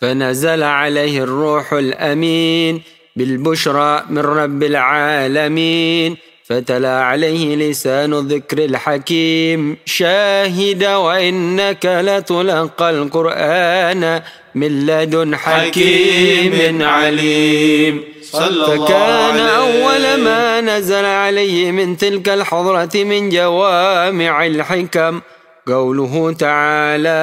[0.00, 2.82] فنزل عليه الروح الأمين
[3.16, 14.22] بالبشرى من رب العالمين فتلا عليه لسان الذكر الحكيم شاهد وإنك لتلقى القرآن
[14.54, 18.02] من لدن حكيم عليم
[18.32, 25.20] فكان أول ما نزل عليه من تلك الحضرة من جوامع الحكم
[25.66, 27.16] قوله تعالى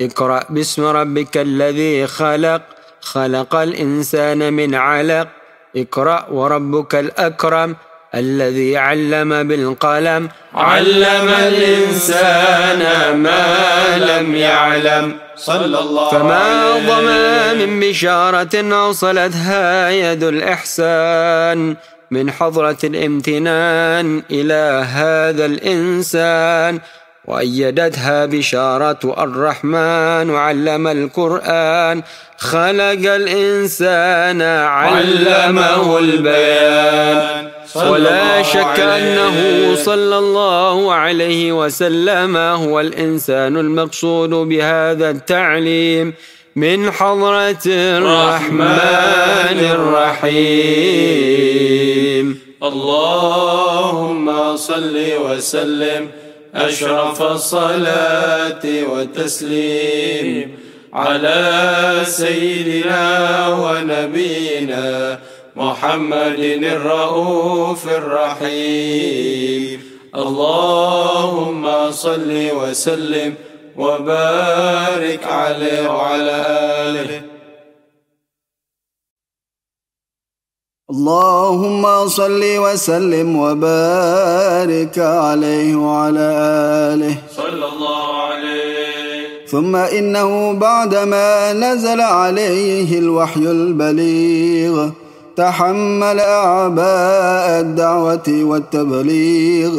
[0.00, 2.62] اقرأ باسم ربك الذي خلق
[3.00, 5.28] خلق الإنسان من علق
[5.76, 7.74] اقرأ وربك الأكرم
[8.14, 12.78] الذي علم بالقلم علم الإنسان
[13.16, 13.56] ما
[13.98, 16.40] لم يعلم صلى الله فما
[16.70, 17.04] أعظم
[17.58, 21.76] من بشارة أوصلتها يد الإحسان
[22.10, 26.80] من حضرة الامتنان إلى هذا الإنسان
[27.24, 32.02] وأيدتها بشارة الرحمن علم القرآن
[32.36, 45.10] خلق الإنسان علمه البيان ولا شك أنه صلى الله عليه وسلم هو الإنسان المقصود بهذا
[45.10, 46.12] التعليم
[46.56, 48.60] من حضرة الرحمن
[50.28, 56.08] الرحيم اللهم صل وسلم
[56.54, 60.56] أشرف الصلاة وتسليم
[60.92, 65.18] على سيدنا ونبينا
[65.56, 69.80] محمد الرؤوف الرحيم
[70.16, 73.34] اللهم صل وسلم
[73.76, 76.36] وبارك عليه وعلى
[76.88, 77.22] آله
[80.90, 86.26] اللهم صل وسلم وبارك عليه وعلى
[86.94, 94.90] آله صلى الله عليه ثم إنه بعدما نزل عليه الوحي البليغ
[95.36, 99.70] تحمل أعباء الدعوة والتبليغ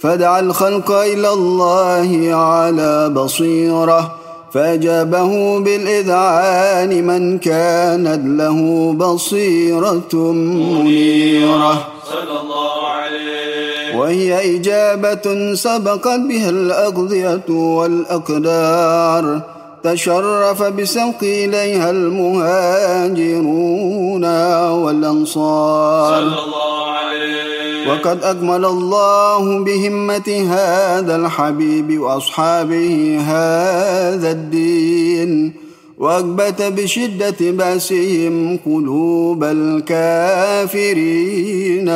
[0.00, 4.16] فدعا الخلق إلى الله على بصيرة
[4.52, 17.44] فأجابه بالإذعان من كانت له بصيرة منيرة صلى الله عليه وهي إجابة سبقت بها الأغذية
[17.48, 19.42] والأقدار
[19.84, 24.24] تشرف بسوق إليها المهاجرون
[24.72, 27.40] والأنصار صلى الله عليه
[27.90, 35.59] وقد أكمل الله بهمة هذا الحبيب وأصحابه هذا الدين
[36.00, 41.88] واكبت بشدة بأسهم قلوب الكافرين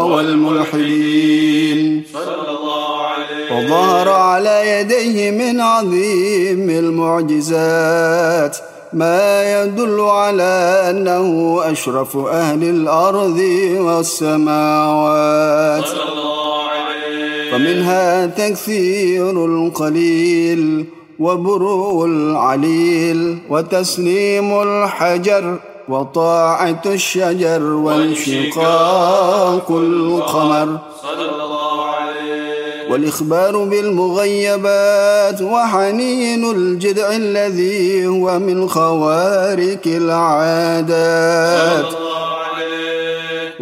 [0.00, 8.56] والملحدين صلى الله عليه وظهر على يديه من عظيم المعجزات
[8.92, 13.38] ما يدل على أنه أشرف أهل الأرض
[13.78, 20.84] والسماوات صلى الله عليه ومنها تكثير القليل
[21.22, 25.56] وبرو العليل وتسليم الحجر
[25.88, 32.52] وطاعة الشجر وانشقاق القمر صلى الله عليه
[32.90, 42.11] والإخبار بالمغيبات وحنين الجدع الذي هو من خوارق العادات صلى الله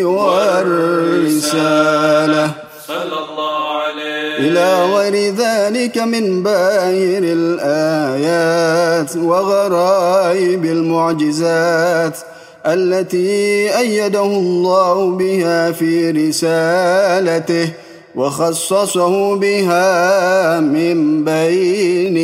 [0.00, 2.50] والرسالة
[2.86, 12.18] صلى الله عليه إلى غير ذلك من باهر الآيات وغرائب المعجزات
[12.66, 17.68] التي أيده الله بها في رسالته
[18.16, 22.16] وخصصه بها من بين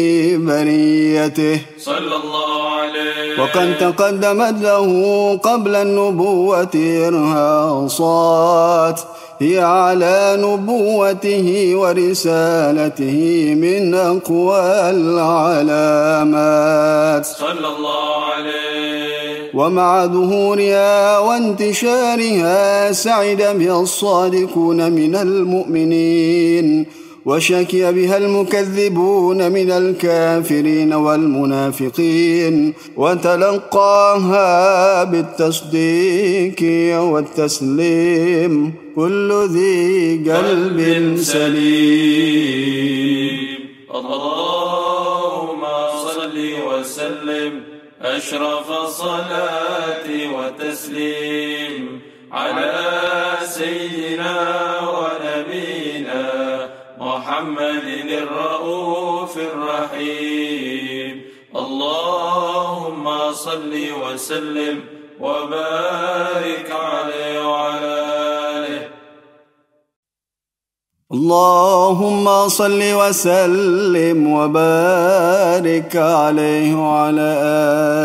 [0.46, 4.92] بريته صلى الله عليه وقد تقدمت له
[5.38, 9.00] قبل النبوة إرهاصات
[9.42, 23.80] هي على نبوته ورسالته من أقوى العلامات صلى الله عليه ومع ظهورها وانتشارها سعد بها
[23.80, 26.86] الصادقون من المؤمنين
[27.26, 43.58] وشكي بها المكذبون من الكافرين والمنافقين وتلقاها بالتصديق والتسليم كل ذي قلب سليم
[43.94, 45.60] اللهم
[46.06, 47.60] صل وسلم
[48.02, 52.00] أشرف صلاة وتسليم
[52.32, 52.80] على
[53.48, 55.81] سيدنا ونبينا
[57.42, 61.22] محمد الرؤوف الرحيم
[61.56, 63.74] اللهم صل
[64.04, 64.80] وسلم
[65.20, 67.88] وبارك عليه وعلى
[68.54, 68.88] آله
[71.12, 77.28] اللهم صل وسلم وبارك عليه وعلى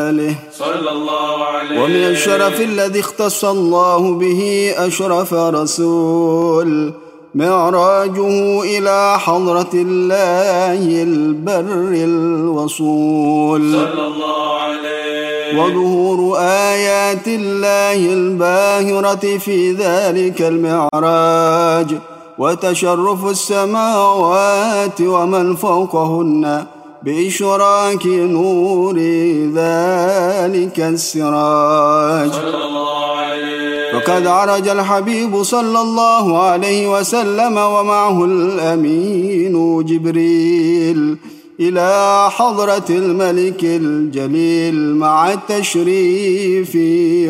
[0.10, 6.94] آله صلى الله عليه ومن الشرف الذي اختص الله به أشرف رسول
[7.38, 20.42] معراجه إلى حضرة الله البر الوصول صلى الله عليه وظهور آيات الله الباهرة في ذلك
[20.42, 21.88] المعراج
[22.38, 26.66] وتشرف السماوات ومن فوقهن
[27.04, 28.98] بإشراك نور
[29.56, 33.17] ذلك السراج صلى الله عليه
[34.10, 41.18] قد عرج الحبيب صلى الله عليه وسلم ومعه الأمين جبريل
[41.60, 46.72] إلى حضرة الملك الجليل مع التشريف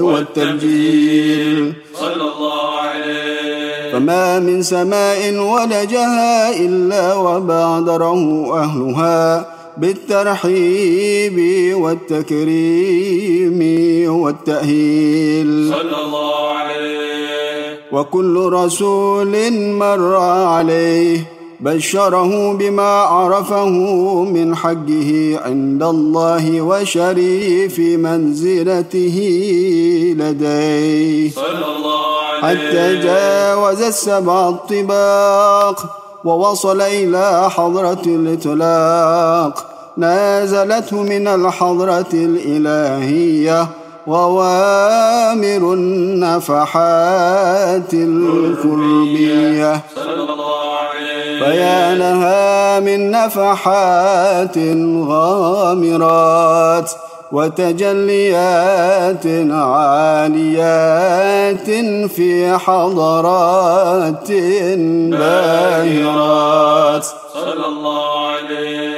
[0.03, 11.37] والتبجيل صلى الله عليه فما من سماء ولجها إلا وبادره أهلها بالترحيب
[11.77, 13.59] والتكريم
[14.21, 21.27] والتأهيل صلى الله عليه وكل رسول مر عليه
[21.59, 23.69] بشره بما عرفه
[24.23, 29.15] من حقه عند الله وشريف منزلته
[30.17, 39.65] لديه صلى الله عليه حتى جاوز السبع الطباق ووصل إلى حضرة الإطلاق
[39.97, 43.67] نازلته من الحضرة الإلهية
[44.07, 49.81] ووامر النفحات الكربية
[51.43, 54.57] فيا لها من نفحات
[55.07, 56.91] غامرات
[57.31, 61.69] وتجليات عاليات
[62.11, 64.31] في حضرات
[65.11, 68.97] باهرات صلى الله عليه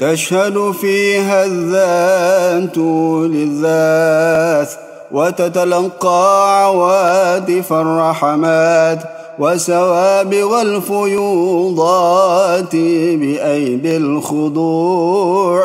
[0.00, 4.70] تشهد فيها الذات للذات
[5.12, 9.02] وتتلقى عوادف الرحمات
[9.40, 12.76] وسوابغ الفيوضات
[13.16, 15.64] بأيدي الخضوع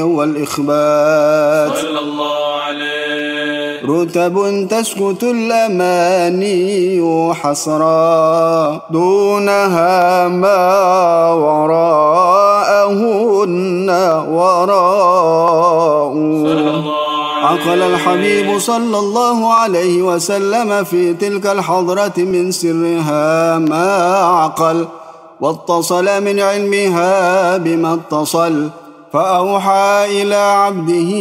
[0.00, 3.30] والإخبات صلى الله عليه
[3.84, 7.02] رتب تسكت الأماني
[7.34, 13.90] حصرا دونها ما وراءهن
[14.30, 16.99] وراء صلى الله عليه
[17.42, 24.86] عقل الحبيب صلى الله عليه وسلم في تلك الحضرة من سرها ما عقل
[25.40, 28.68] واتصل من علمها بما اتصل
[29.12, 31.14] فأوحى إلى عبده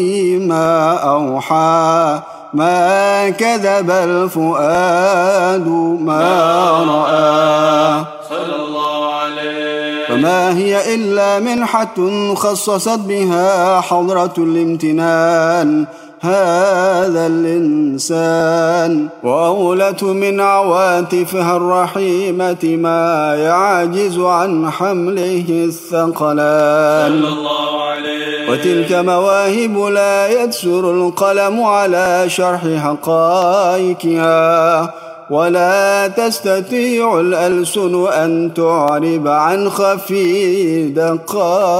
[0.48, 2.20] ما أوحى
[2.54, 5.68] ما كذب الفؤاد
[6.02, 15.86] ما رأى صلى الله عليه فما هي إلا منحة خصصت بها حضرة الامتنان
[16.22, 28.92] هذا الإنسان وأولة من عواتفها الرحيمة ما يعجز عن حمله الثقلان صلى الله عليه وتلك
[28.94, 34.94] مواهب لا يكسر القلم على شرح حقائقها
[35.30, 41.80] ولا تستطيع الألسن أن تعرب عن خفي دقائقها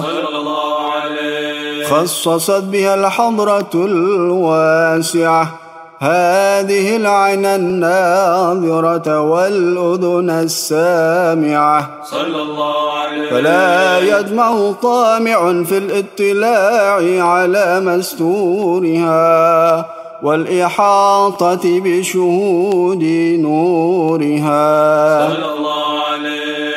[0.00, 1.41] صلى الله عليه
[1.92, 5.42] خصصت بها الحضرة الواسعة
[6.00, 19.86] هذه العين الناظرة والأذن السامعة صلى الله عليه فلا يجمع طامع في الاطلاع على مستورها
[20.22, 23.02] والإحاطة بشهود
[23.40, 26.71] نورها صلى الله عليه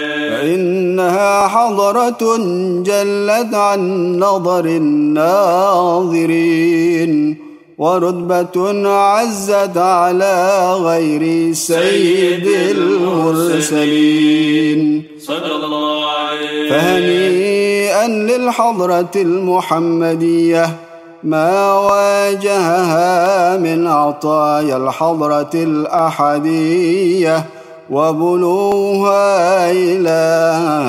[0.45, 2.37] فإنها حضرة
[2.83, 3.79] جلت عن
[4.19, 7.37] نظر الناظرين
[7.77, 20.75] ورتبة عزت على غير سيد المرسلين صلى الله عليه فهنيئا للحضرة المحمدية
[21.23, 27.45] ما واجهها من عطايا الحضرة الأحدية
[27.89, 30.21] وبلوها إلى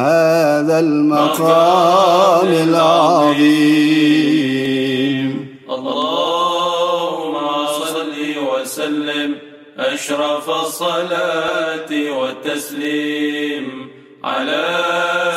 [0.06, 7.34] هذا المقام العظيم اللهم
[7.66, 8.12] صل
[8.52, 9.34] وسلم
[9.78, 13.88] أشرف الصلاة والتسليم
[14.24, 14.76] على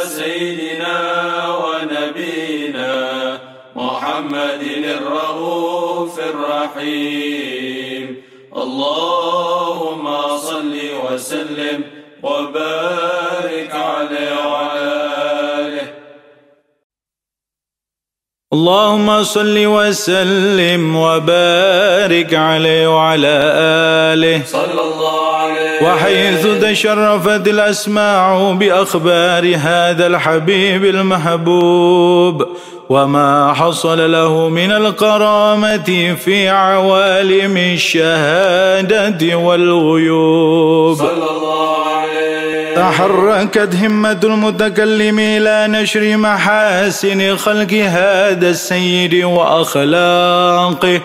[0.04, 1.26] سيدنا
[1.56, 3.40] ونبينا
[3.76, 7.89] محمد الرؤوف الرحيم
[8.58, 10.74] اللهم صل
[11.12, 11.84] وسلم
[12.24, 15.80] وبارك عليه وعلى
[18.54, 23.38] اللهم صل وسلم وبارك عليه وعلى
[24.18, 25.29] آله صلى الله
[25.82, 32.48] وحيث تشرفت الاسماع باخبار هذا الحبيب المحبوب
[32.90, 45.20] وما حصل له من الكرامه في عوالم الشهاده والغيوب صلى الله عليه تحركت همة المتكلم
[45.20, 51.00] إلى نشر محاسن خلق هذا السيد وأخلاقه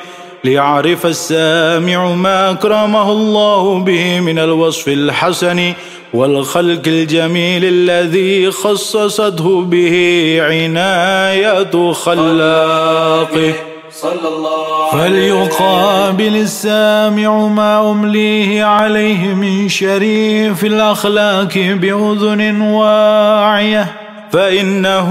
[0.45, 5.73] ليعرف السامع ما اكرمه الله به من الوصف الحسن
[6.15, 9.97] والخلق الجميل الذي خصصته به
[10.41, 13.55] عنايه خلاقه
[13.91, 24.04] صلى الله فليقابل السامع ما أمليه عليه من شريف الأخلاق بأذن واعية
[24.35, 25.11] فانه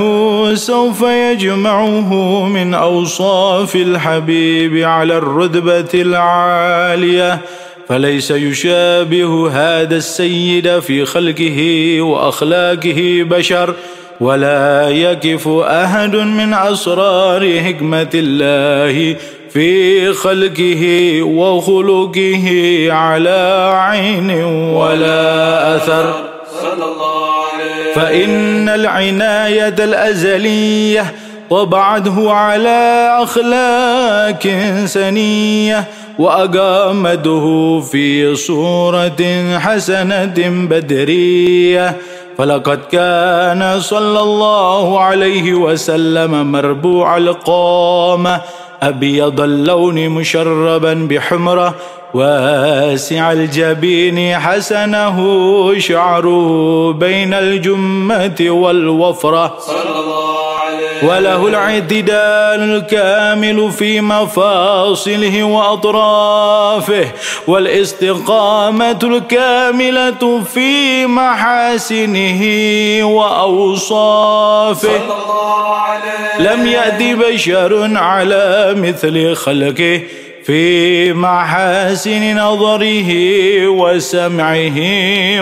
[0.54, 7.40] سوف يجمعه من اوصاف الحبيب على الرتبه العاليه
[7.88, 11.62] فليس يشابه هذا السيد في خلقه
[12.02, 13.74] واخلاقه بشر
[14.22, 19.16] ولا يكف احد من اسرار حكمه الله
[19.54, 20.84] في خلقه
[21.24, 22.46] وخلقه
[22.94, 24.32] على عين
[24.74, 26.14] ولا اثر
[26.64, 27.03] صلى الله
[27.96, 31.14] فإن العناية الأزلية
[31.50, 34.48] طبعته على أخلاق
[34.86, 35.84] سنية
[36.20, 39.22] وأقامته في صورة
[39.60, 40.34] حسنة
[40.70, 41.96] بدرية
[42.38, 48.42] فلقد كان صلى الله عليه وسلم مربوع القامة
[48.82, 51.74] أبيض اللون مشربا بحمرة
[52.14, 55.18] واسع الجبين حسنه
[55.78, 67.08] شعره بين الجمة والوفرة صلى الله عليه وله الاعتدال الكامل في مفاصله وأطرافه
[67.48, 72.42] والاستقامة الكاملة في محاسنه
[73.04, 80.04] وأوصافه صلى الله عليه لم يأتي بشر على مثل خلقه
[80.46, 83.10] في محاسن نظره
[83.68, 84.78] وسمعه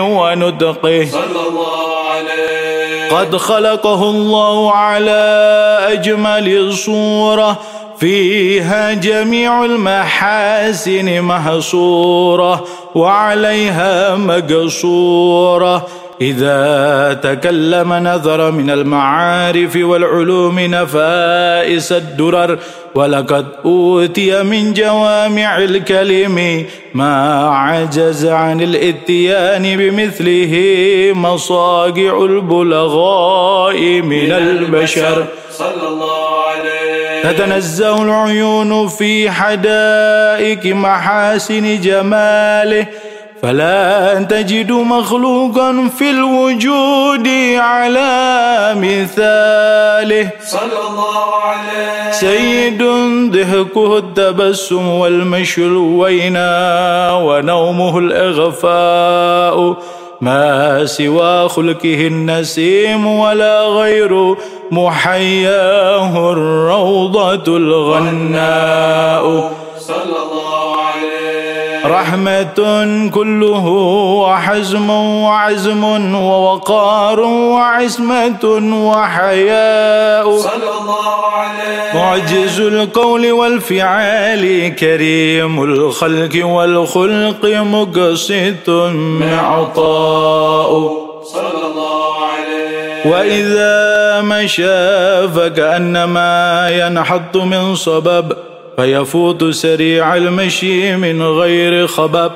[0.00, 5.24] ونطقه صلى الله عليه قد خلقه الله على
[5.88, 7.58] أجمل صورة
[7.98, 12.64] فيها جميع المحاسن محصورة
[12.94, 15.86] وعليها مقصورة
[16.20, 22.58] إذا تكلم نذر من المعارف والعلوم نفائس الدرر
[22.94, 30.56] ولقد اوتي من جوامع الكلم ما عجز عن الاتيان بمثله
[31.16, 42.86] مصاقع البلغاء من البشر صلى الله عليه تتنزه العيون في حدائق محاسن جماله
[43.42, 47.28] فلا تجد مخلوقا في الوجود
[47.58, 48.06] على
[48.76, 52.82] مثاله صلى الله عليه سيد
[53.32, 55.64] ضحكه التبسم والمشي
[57.26, 59.76] ونومه الإغفاء
[60.20, 64.36] ما سوى خلقه النسيم ولا غير
[64.70, 70.61] محياه الروضة الغناء صلى الله
[71.84, 73.66] رحمة كله
[74.22, 88.70] وحزم وعزم ووقار وعصمة وحياء صلى الله عليه معجز القول والفعال كريم الخلق والخلق مقسط
[89.20, 90.72] معطاء
[91.32, 98.32] صلى الله عليه وإذا مشى فكأنما ينحط من صبب
[98.76, 102.30] فيفوت سريع المشي من غير خبب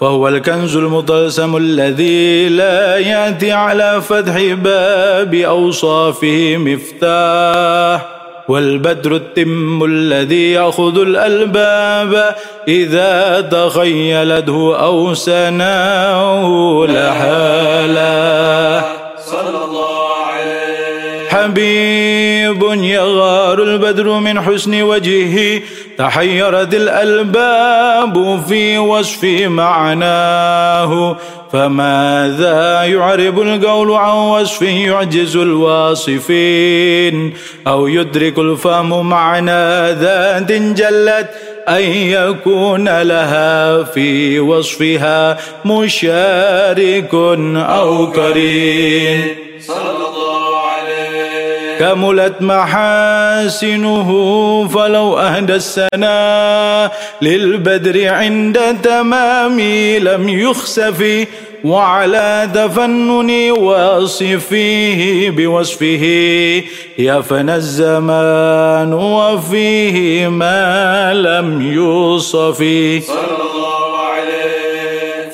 [0.00, 8.06] فهو الكنز المطلسم الذي لا ياتي على فتح باب اوصافه مفتاح
[8.48, 12.34] والبدر التم الذي ياخذ الالباب
[12.68, 16.42] اذا تخيلته او سناه
[16.86, 18.80] لحاله
[19.26, 23.21] صلى الله عليه حبيب يغفر
[23.72, 25.60] البدر من حسن وجهه
[25.98, 31.16] تحيرت الألباب في وصف معناه
[31.52, 37.34] فماذا يعرب القول عن وصف يعجز الواصفين
[37.66, 41.30] أو يدرك الفهم معنى ذات جلت
[41.68, 47.08] أن يكون لها في وصفها مشارك
[47.80, 49.24] أو كريم
[49.60, 50.01] صلى
[51.82, 54.08] كملت محاسنه
[54.68, 56.90] فلو أهدى السنا
[57.22, 61.26] للبدر عند تمامي لم يخسف
[61.64, 66.04] وعلى تفنن واصفيه بوصفه
[66.98, 72.56] يفنى الزمان وفيه ما لم يوصف
[73.08, 73.81] صلى الله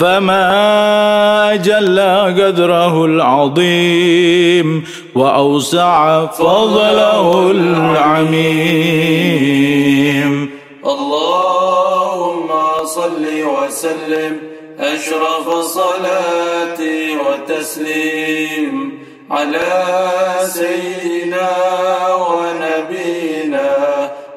[0.00, 2.00] فما جل
[2.42, 4.84] قدره العظيم
[5.14, 10.50] واوسع فضله العميم
[10.84, 12.48] اللهم
[12.84, 14.38] صل وسلم
[14.78, 16.78] اشرف صلاة
[17.26, 18.98] وتسليم
[19.30, 19.84] على
[20.42, 21.48] سيدنا
[22.14, 23.76] ونبينا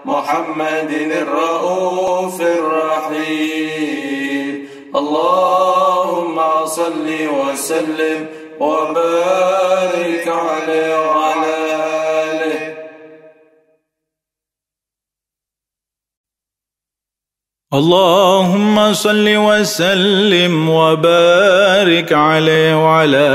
[0.06, 4.21] محمد الرؤوف الرحيم
[4.96, 8.26] اللهم صل وسلم
[8.60, 11.56] وبارك عليه وعلى
[12.32, 12.78] آله
[17.74, 23.26] اللهم صل وسلم وبارك عليه وعلى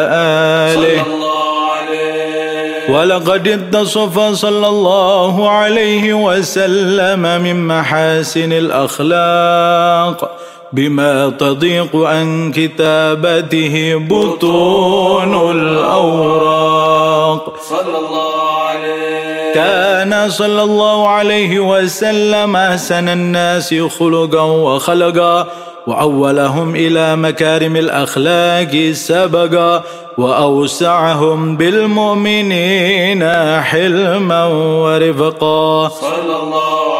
[0.68, 10.40] آله صلى الله ولقد اتصف صلى الله عليه وسلم من محاسن الأخلاق
[10.72, 23.08] بما تضيق عن كتابته بطون الأوراق صلى الله عليه كان صلى الله عليه وسلم أحسن
[23.08, 25.46] الناس خلقا وخلقا
[25.86, 29.82] وأولهم إلى مكارم الأخلاق سبقا
[30.18, 33.24] وأوسعهم بالمؤمنين
[33.62, 36.95] حلما ورفقا صلى الله عليه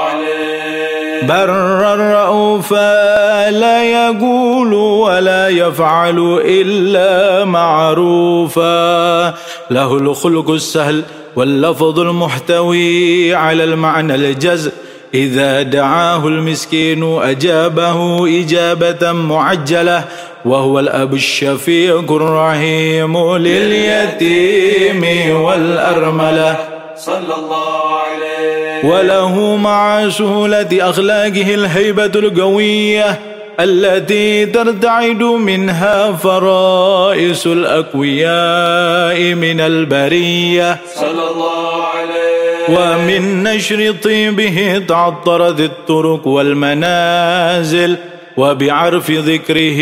[1.26, 9.26] برا رؤوفا لا يقول ولا يفعل إلا معروفا
[9.70, 11.02] له الخلق السهل
[11.36, 14.72] واللفظ المحتوي على المعنى الجزء
[15.14, 20.04] إذا دعاه المسكين أجابه إجابة معجلة
[20.44, 25.02] وهو الأب الشفيق الرحيم لليتيم
[25.40, 26.56] والأرملة
[26.96, 33.18] صلى الله عليه وله مع سهولة أخلاقه الهيبة القوية
[33.60, 46.26] التي ترتعد منها فرائس الأقوياء من البرية صلى الله عليه ومن نشر طيبه تعطرت الطرق
[46.26, 47.96] والمنازل
[48.36, 49.80] وبعرف ذكره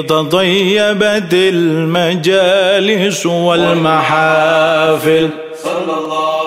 [0.00, 5.28] تطيبت المجالس والمحافل
[5.64, 6.39] صلى الله عليه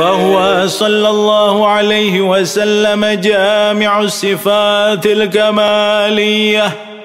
[0.00, 6.64] فهو صلى الله عليه وسلم جامع الصفات الكماليه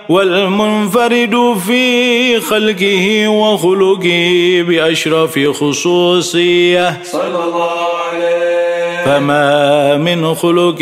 [0.10, 4.30] والمنفرد في خلقه وخلقه
[4.68, 7.74] باشرف خصوصيه صلى الله
[8.14, 10.78] عليه فما من خلق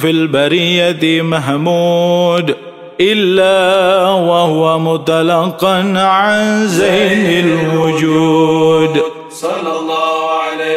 [0.00, 2.54] في البريه محمود
[3.00, 10.17] الا وهو متلقا عن زين الوجود صلى الله عليه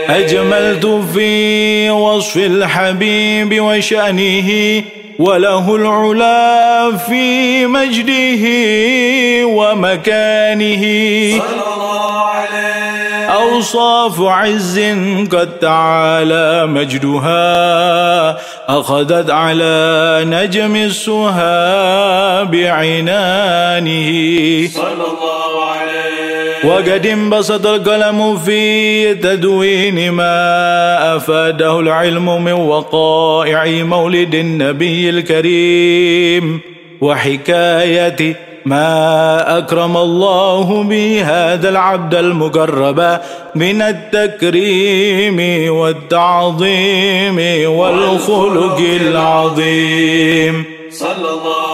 [0.10, 4.82] أجملت في وصف الحبيب وشأنه
[5.20, 8.44] وله العلا في مجده
[9.56, 10.86] ومكانه
[13.34, 14.80] أوصاف عز
[15.32, 18.38] قد تعالى مجدها
[18.68, 21.48] أخذت على نجم السها
[22.44, 25.81] بعنانه صلى الله عليه
[26.66, 36.60] وقد انبسط القلم في تدوين ما افاده العلم من وقائع مولد النبي الكريم
[37.02, 38.36] وحكايه
[38.66, 43.20] ما اكرم الله به هذا العبد المقرب
[43.56, 51.71] من التكريم والتعظيم والخلق العظيم صلى الله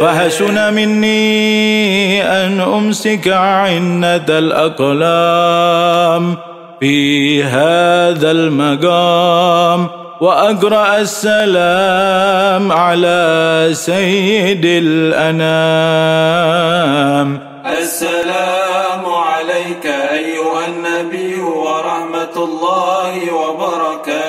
[0.00, 1.48] فحسن مني
[2.26, 6.36] أن أمسك عنة الأقلام
[6.80, 9.86] في هذا المقام
[10.20, 24.23] وأقرأ السلام على سيد الأنام السلام عليك أيها النبي ورحمة الله وبركاته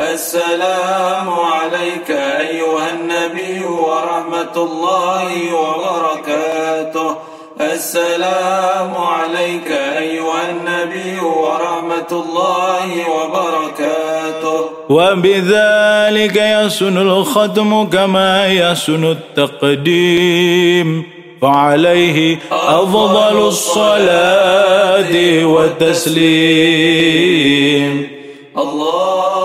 [0.00, 7.16] السلام عليك أيها النبي ورحمة الله وبركاته
[7.60, 21.02] السلام عليك أيها النبي ورحمة الله وبركاته وبذلك يسن الختم كما يسن التقديم
[21.42, 28.10] فعليه أفضل الصلاة والتسليم
[28.58, 29.37] الله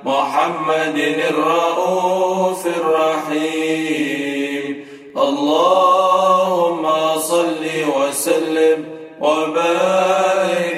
[0.05, 0.97] محمد
[1.33, 4.85] الرؤوف الرحيم
[5.17, 6.91] اللهم
[7.21, 7.65] صل
[8.01, 8.85] وسلم
[9.21, 10.70] وبارك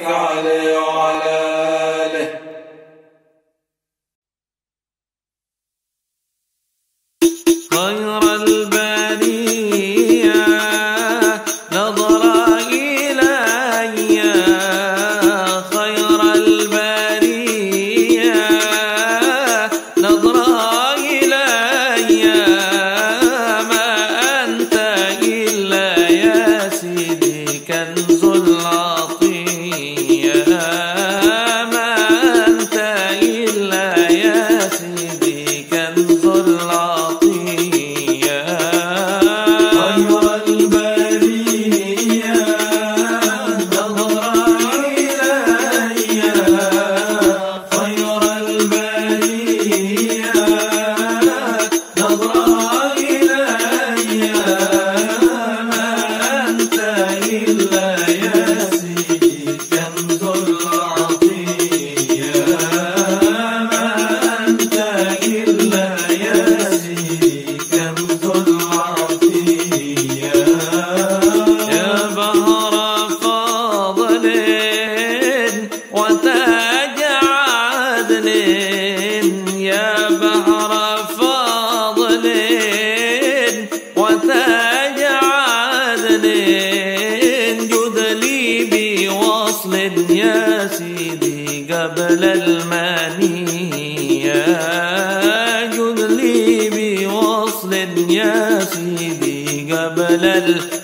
[100.39, 100.82] الأمل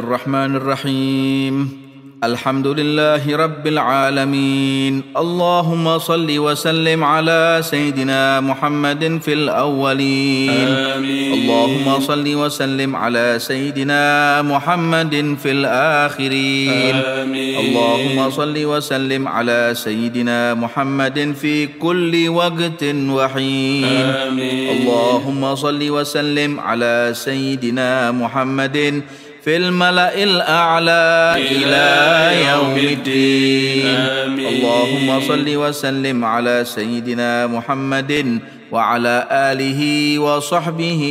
[0.00, 1.80] الرحمن الرحيم
[2.24, 10.68] الحمد لله رب العالمين اللهم صل وسلم على سيدنا محمد في الأولين
[11.00, 11.32] آمين.
[11.32, 16.94] اللهم صل وسلم على سيدنا محمد في الآخرين
[17.24, 17.56] آمين.
[17.64, 23.84] اللهم صل وسلم على سيدنا محمد في كل وقت وحين
[24.24, 24.68] آمين.
[24.74, 29.04] اللهم صل وسلم على سيدنا محمد
[29.44, 34.46] في الملأ الأعلى إلى يوم الدين آمين.
[34.46, 38.38] اللهم صل وسلم على سيدنا محمد
[38.72, 41.02] وعلى آله وصحبه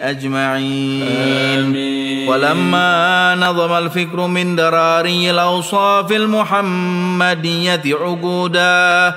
[0.00, 1.02] أجمعين
[1.58, 2.28] آمين.
[2.28, 9.14] ولما نظم الفكر من دراري الأوصاف المحمدية عقودا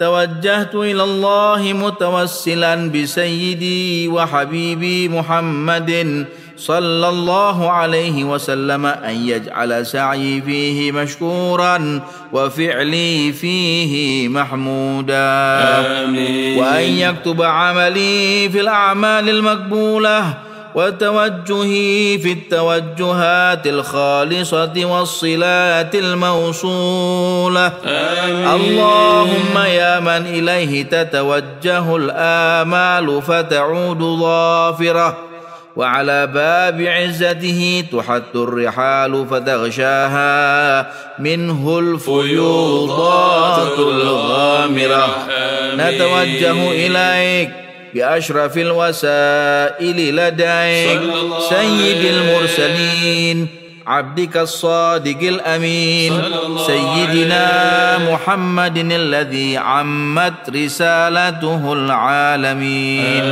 [0.00, 6.26] توجهت إلى الله متوسلا بسيدي وحبيبي محمد
[6.66, 12.00] صلى الله عليه وسلم أن يجعل سعي فيه مشكورا
[12.32, 15.28] وفعلي فيه محمودا
[16.04, 20.34] آمين وأن يكتب عملي في الأعمال المقبولة
[20.74, 35.16] وتوجهي في التوجهات الخالصة والصلات الموصولة آمين اللهم يا من إليه تتوجه الآمال فتعود ظافرة
[35.76, 45.18] وعلى باب عزته تحت الرحال فتغشاها منه الفيوضات الغامرة
[45.74, 47.50] نتوجه إليك
[47.94, 51.00] بأشرف الوسائل لديك
[51.48, 56.22] سيد المرسلين عبدك الصادق الأمين
[56.66, 63.22] سيدنا محمد الذي عمت رسالته العالمين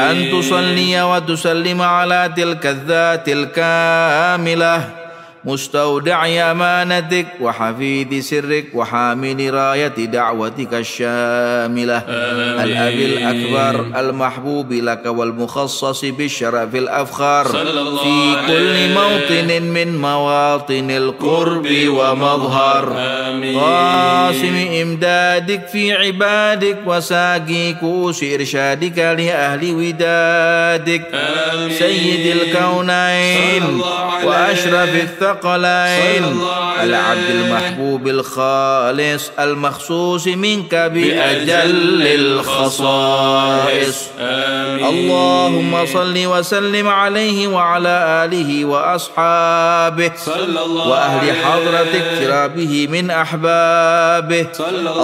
[0.00, 5.03] أن تصلي وتسلم على تلك الذات الكاملة
[5.46, 12.60] مستودع امانتك وحفيد سرك وحامل رايه دعوتك الشامله آمين.
[12.60, 23.58] الاب الاكبر المحبوب لك والمخصص بالشرف الافخار في كل موطن من مواطن القرب ومظهر آمين.
[23.58, 31.70] قاسم امدادك في عبادك وساقي كوس ارشادك لاهل ودادك آمين.
[31.74, 33.82] سيد الكونين
[34.24, 36.42] واشرف الثقل الثقلين
[36.82, 50.10] العبد المحبوب الخالص المخصوص منك بأجل الخصائص آمين اللهم صل وسلم عليه وعلى آله وأصحابه
[50.16, 55.02] صلى الله وأهل حضرة اقترابه من أحبابه صلى الله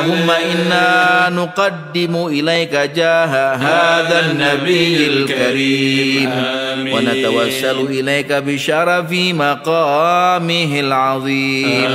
[0.00, 11.90] اللهم إنا نقدم إليك جاه هذا النبي الكريم آمين ونتوسل إليك بشرف مقامه العظيم العظيم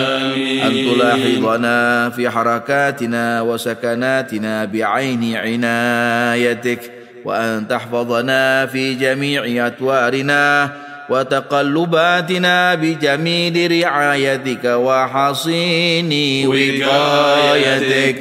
[0.64, 6.80] أن تلاحظنا في حركاتنا وسكناتنا بعين عنايتك
[7.26, 10.70] وأن تحفظنا في جميع أتوارنا
[11.10, 16.12] وتقلباتنا بجميل رعايتك وحصين
[16.48, 18.16] وقايتك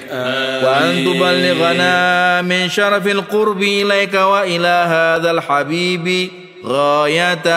[0.64, 6.30] وأن تبلغنا من شرف القرب إليك وإلى هذا الحبيب
[6.68, 7.48] غاية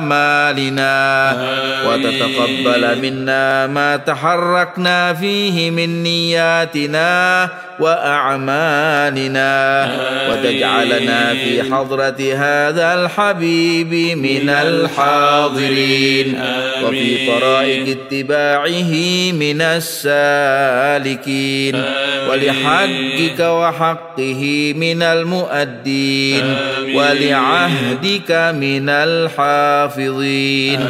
[0.00, 0.92] آمالنا
[1.86, 7.48] وتتقبل منا ما تحركنا فيه من نياتنا
[7.80, 9.52] وأعمالنا
[10.30, 16.42] وتجعلنا في حضرة هذا الحبيب من الحاضرين
[16.84, 18.92] وفي طرائق اتباعه
[19.32, 21.84] من السالكين
[22.30, 26.44] ولحقك وحقه من المؤدين
[26.94, 30.86] ولعهدك من الحافظين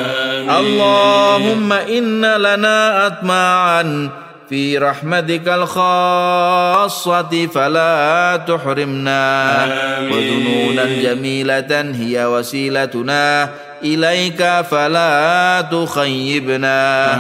[0.59, 4.11] اللهم إن لنا أطماعا
[4.49, 9.65] في رحمتك الخاصة فلا تحرمنا
[10.13, 13.49] وذنونا جميلة هي وسيلتنا
[13.85, 17.15] إليك فلا تخيبنا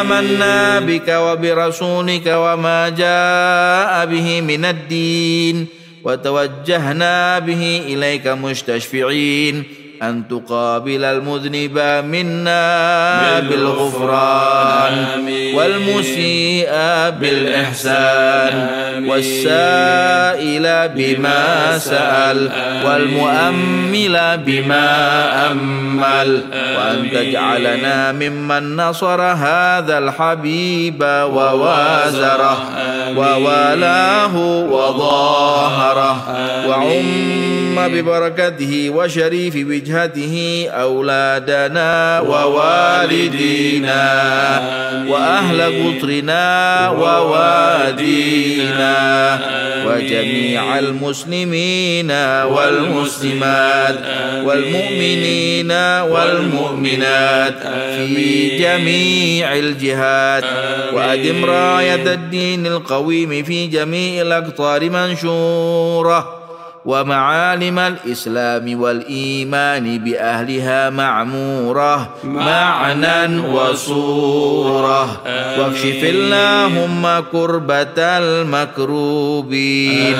[0.00, 5.66] آمنا بك وبرسولك وما جاء به من الدين
[6.04, 9.64] وتوجهنا به إليك مستشفعين
[10.02, 11.78] أن تقابل المذنب
[12.10, 15.06] منا بالغفران
[15.54, 16.70] والمسيء
[17.20, 18.68] بالإحسان
[19.08, 22.50] والسائل بما سأل
[22.86, 24.88] والمؤمل بما
[25.50, 26.40] أمل
[26.76, 31.02] وأن تجعلنا ممن نصر هذا الحبيب
[31.34, 32.56] ووازره
[33.18, 34.36] ووالاه
[34.70, 36.24] وظاهره
[36.68, 44.12] وعمره ثم ببركته وشريف وجهته أولادنا ووالدينا
[45.08, 46.50] وأهل قطرنا
[46.90, 47.92] ووادينا
[49.86, 52.10] وجميع المسلمين
[52.56, 53.96] والمسلمات
[54.44, 55.70] والمؤمنين
[56.12, 57.58] والمؤمنات
[58.14, 60.44] في جميع الجهات
[60.92, 66.41] وأدم راية الدين القويم في جميع الأقطار منشورة
[66.84, 75.22] ومعالم الإسلام والإيمان بأهلها معمورة معنى وصورة
[75.58, 80.14] واكشف اللهم كربة المكروبين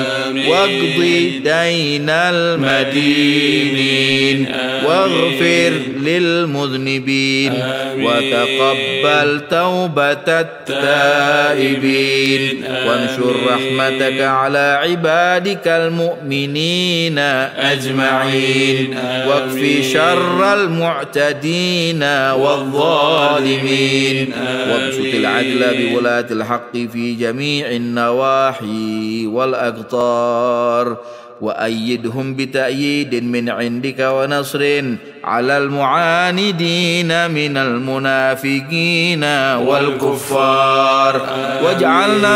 [0.47, 1.01] واقض
[1.43, 4.47] دين المدينين
[4.85, 5.71] واغفر
[6.03, 7.53] للمذنبين
[7.99, 25.13] وتقبل توبة التائبين وانشر رحمتك على عبادك المؤمنين المؤمنين أجمعين واكفي شر المعتدين والظالمين وابسط
[25.13, 30.97] العدل بولاة الحق في جميع النواحي والأقطار
[31.43, 34.83] وايدهم بتاييد من عندك ونصر
[35.23, 39.23] على المعاندين من المنافقين
[39.67, 41.27] والكفار
[41.63, 42.35] واجعلنا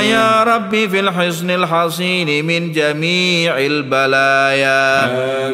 [0.00, 5.06] يا رب في الحصن الحصين من جميع البلايا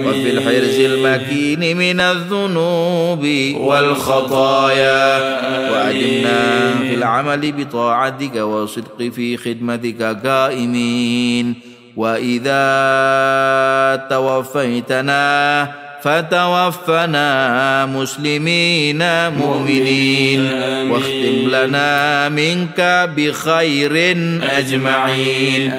[0.09, 3.27] وفي الحرز المكين من الذنوب
[3.57, 5.19] والخطايا
[5.71, 11.55] وأجلنا في العمل بطاعتك وصدق في خدمتك قائمين
[11.97, 12.57] واذا
[14.11, 15.69] توفيتنا
[16.03, 20.41] فتوفنا مسلمين مؤمنين
[20.91, 24.17] واختم لنا منك بخير
[24.57, 25.73] اجمعين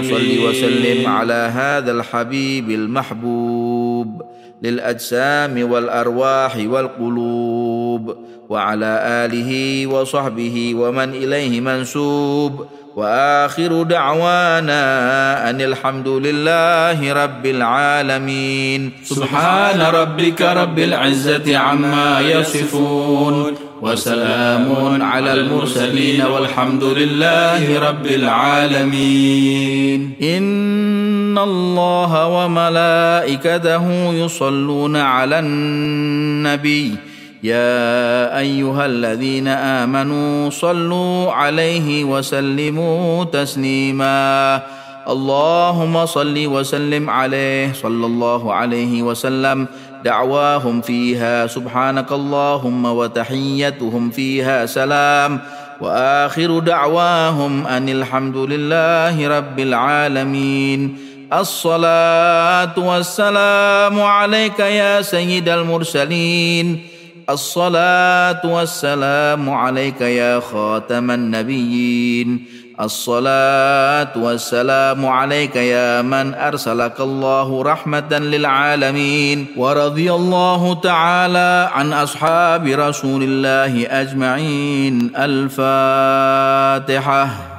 [0.00, 4.22] وصل وسلم على هذا الحبيب المحبوب
[4.62, 8.16] للاجسام والارواح والقلوب
[8.48, 12.66] وعلى اله وصحبه ومن اليه منسوب
[12.96, 14.70] واخر دعوانا
[15.50, 26.84] ان الحمد لله رب العالمين سبحان ربك رب العزه عما يصفون وسلام على المرسلين والحمد
[26.84, 36.94] لله رب العالمين ان الله وملائكته يصلون على النبي
[37.42, 44.62] يا ايها الذين امنوا صلوا عليه وسلموا تسليما
[45.08, 49.66] اللهم صل وسلم عليه صلى الله عليه وسلم
[50.04, 55.40] دعواهم فيها سبحانك اللهم وتحيتهم فيها سلام
[55.80, 60.98] واخر دعواهم ان الحمد لله رب العالمين
[61.32, 66.82] الصلاه والسلام عليك يا سيد المرسلين
[67.30, 72.46] الصلاة والسلام عليك يا خاتم النبيين
[72.80, 83.22] الصلاة والسلام عليك يا من أرسلك الله رحمة للعالمين ورضي الله تعالى عن أصحاب رسول
[83.24, 87.51] الله أجمعين الفاتحة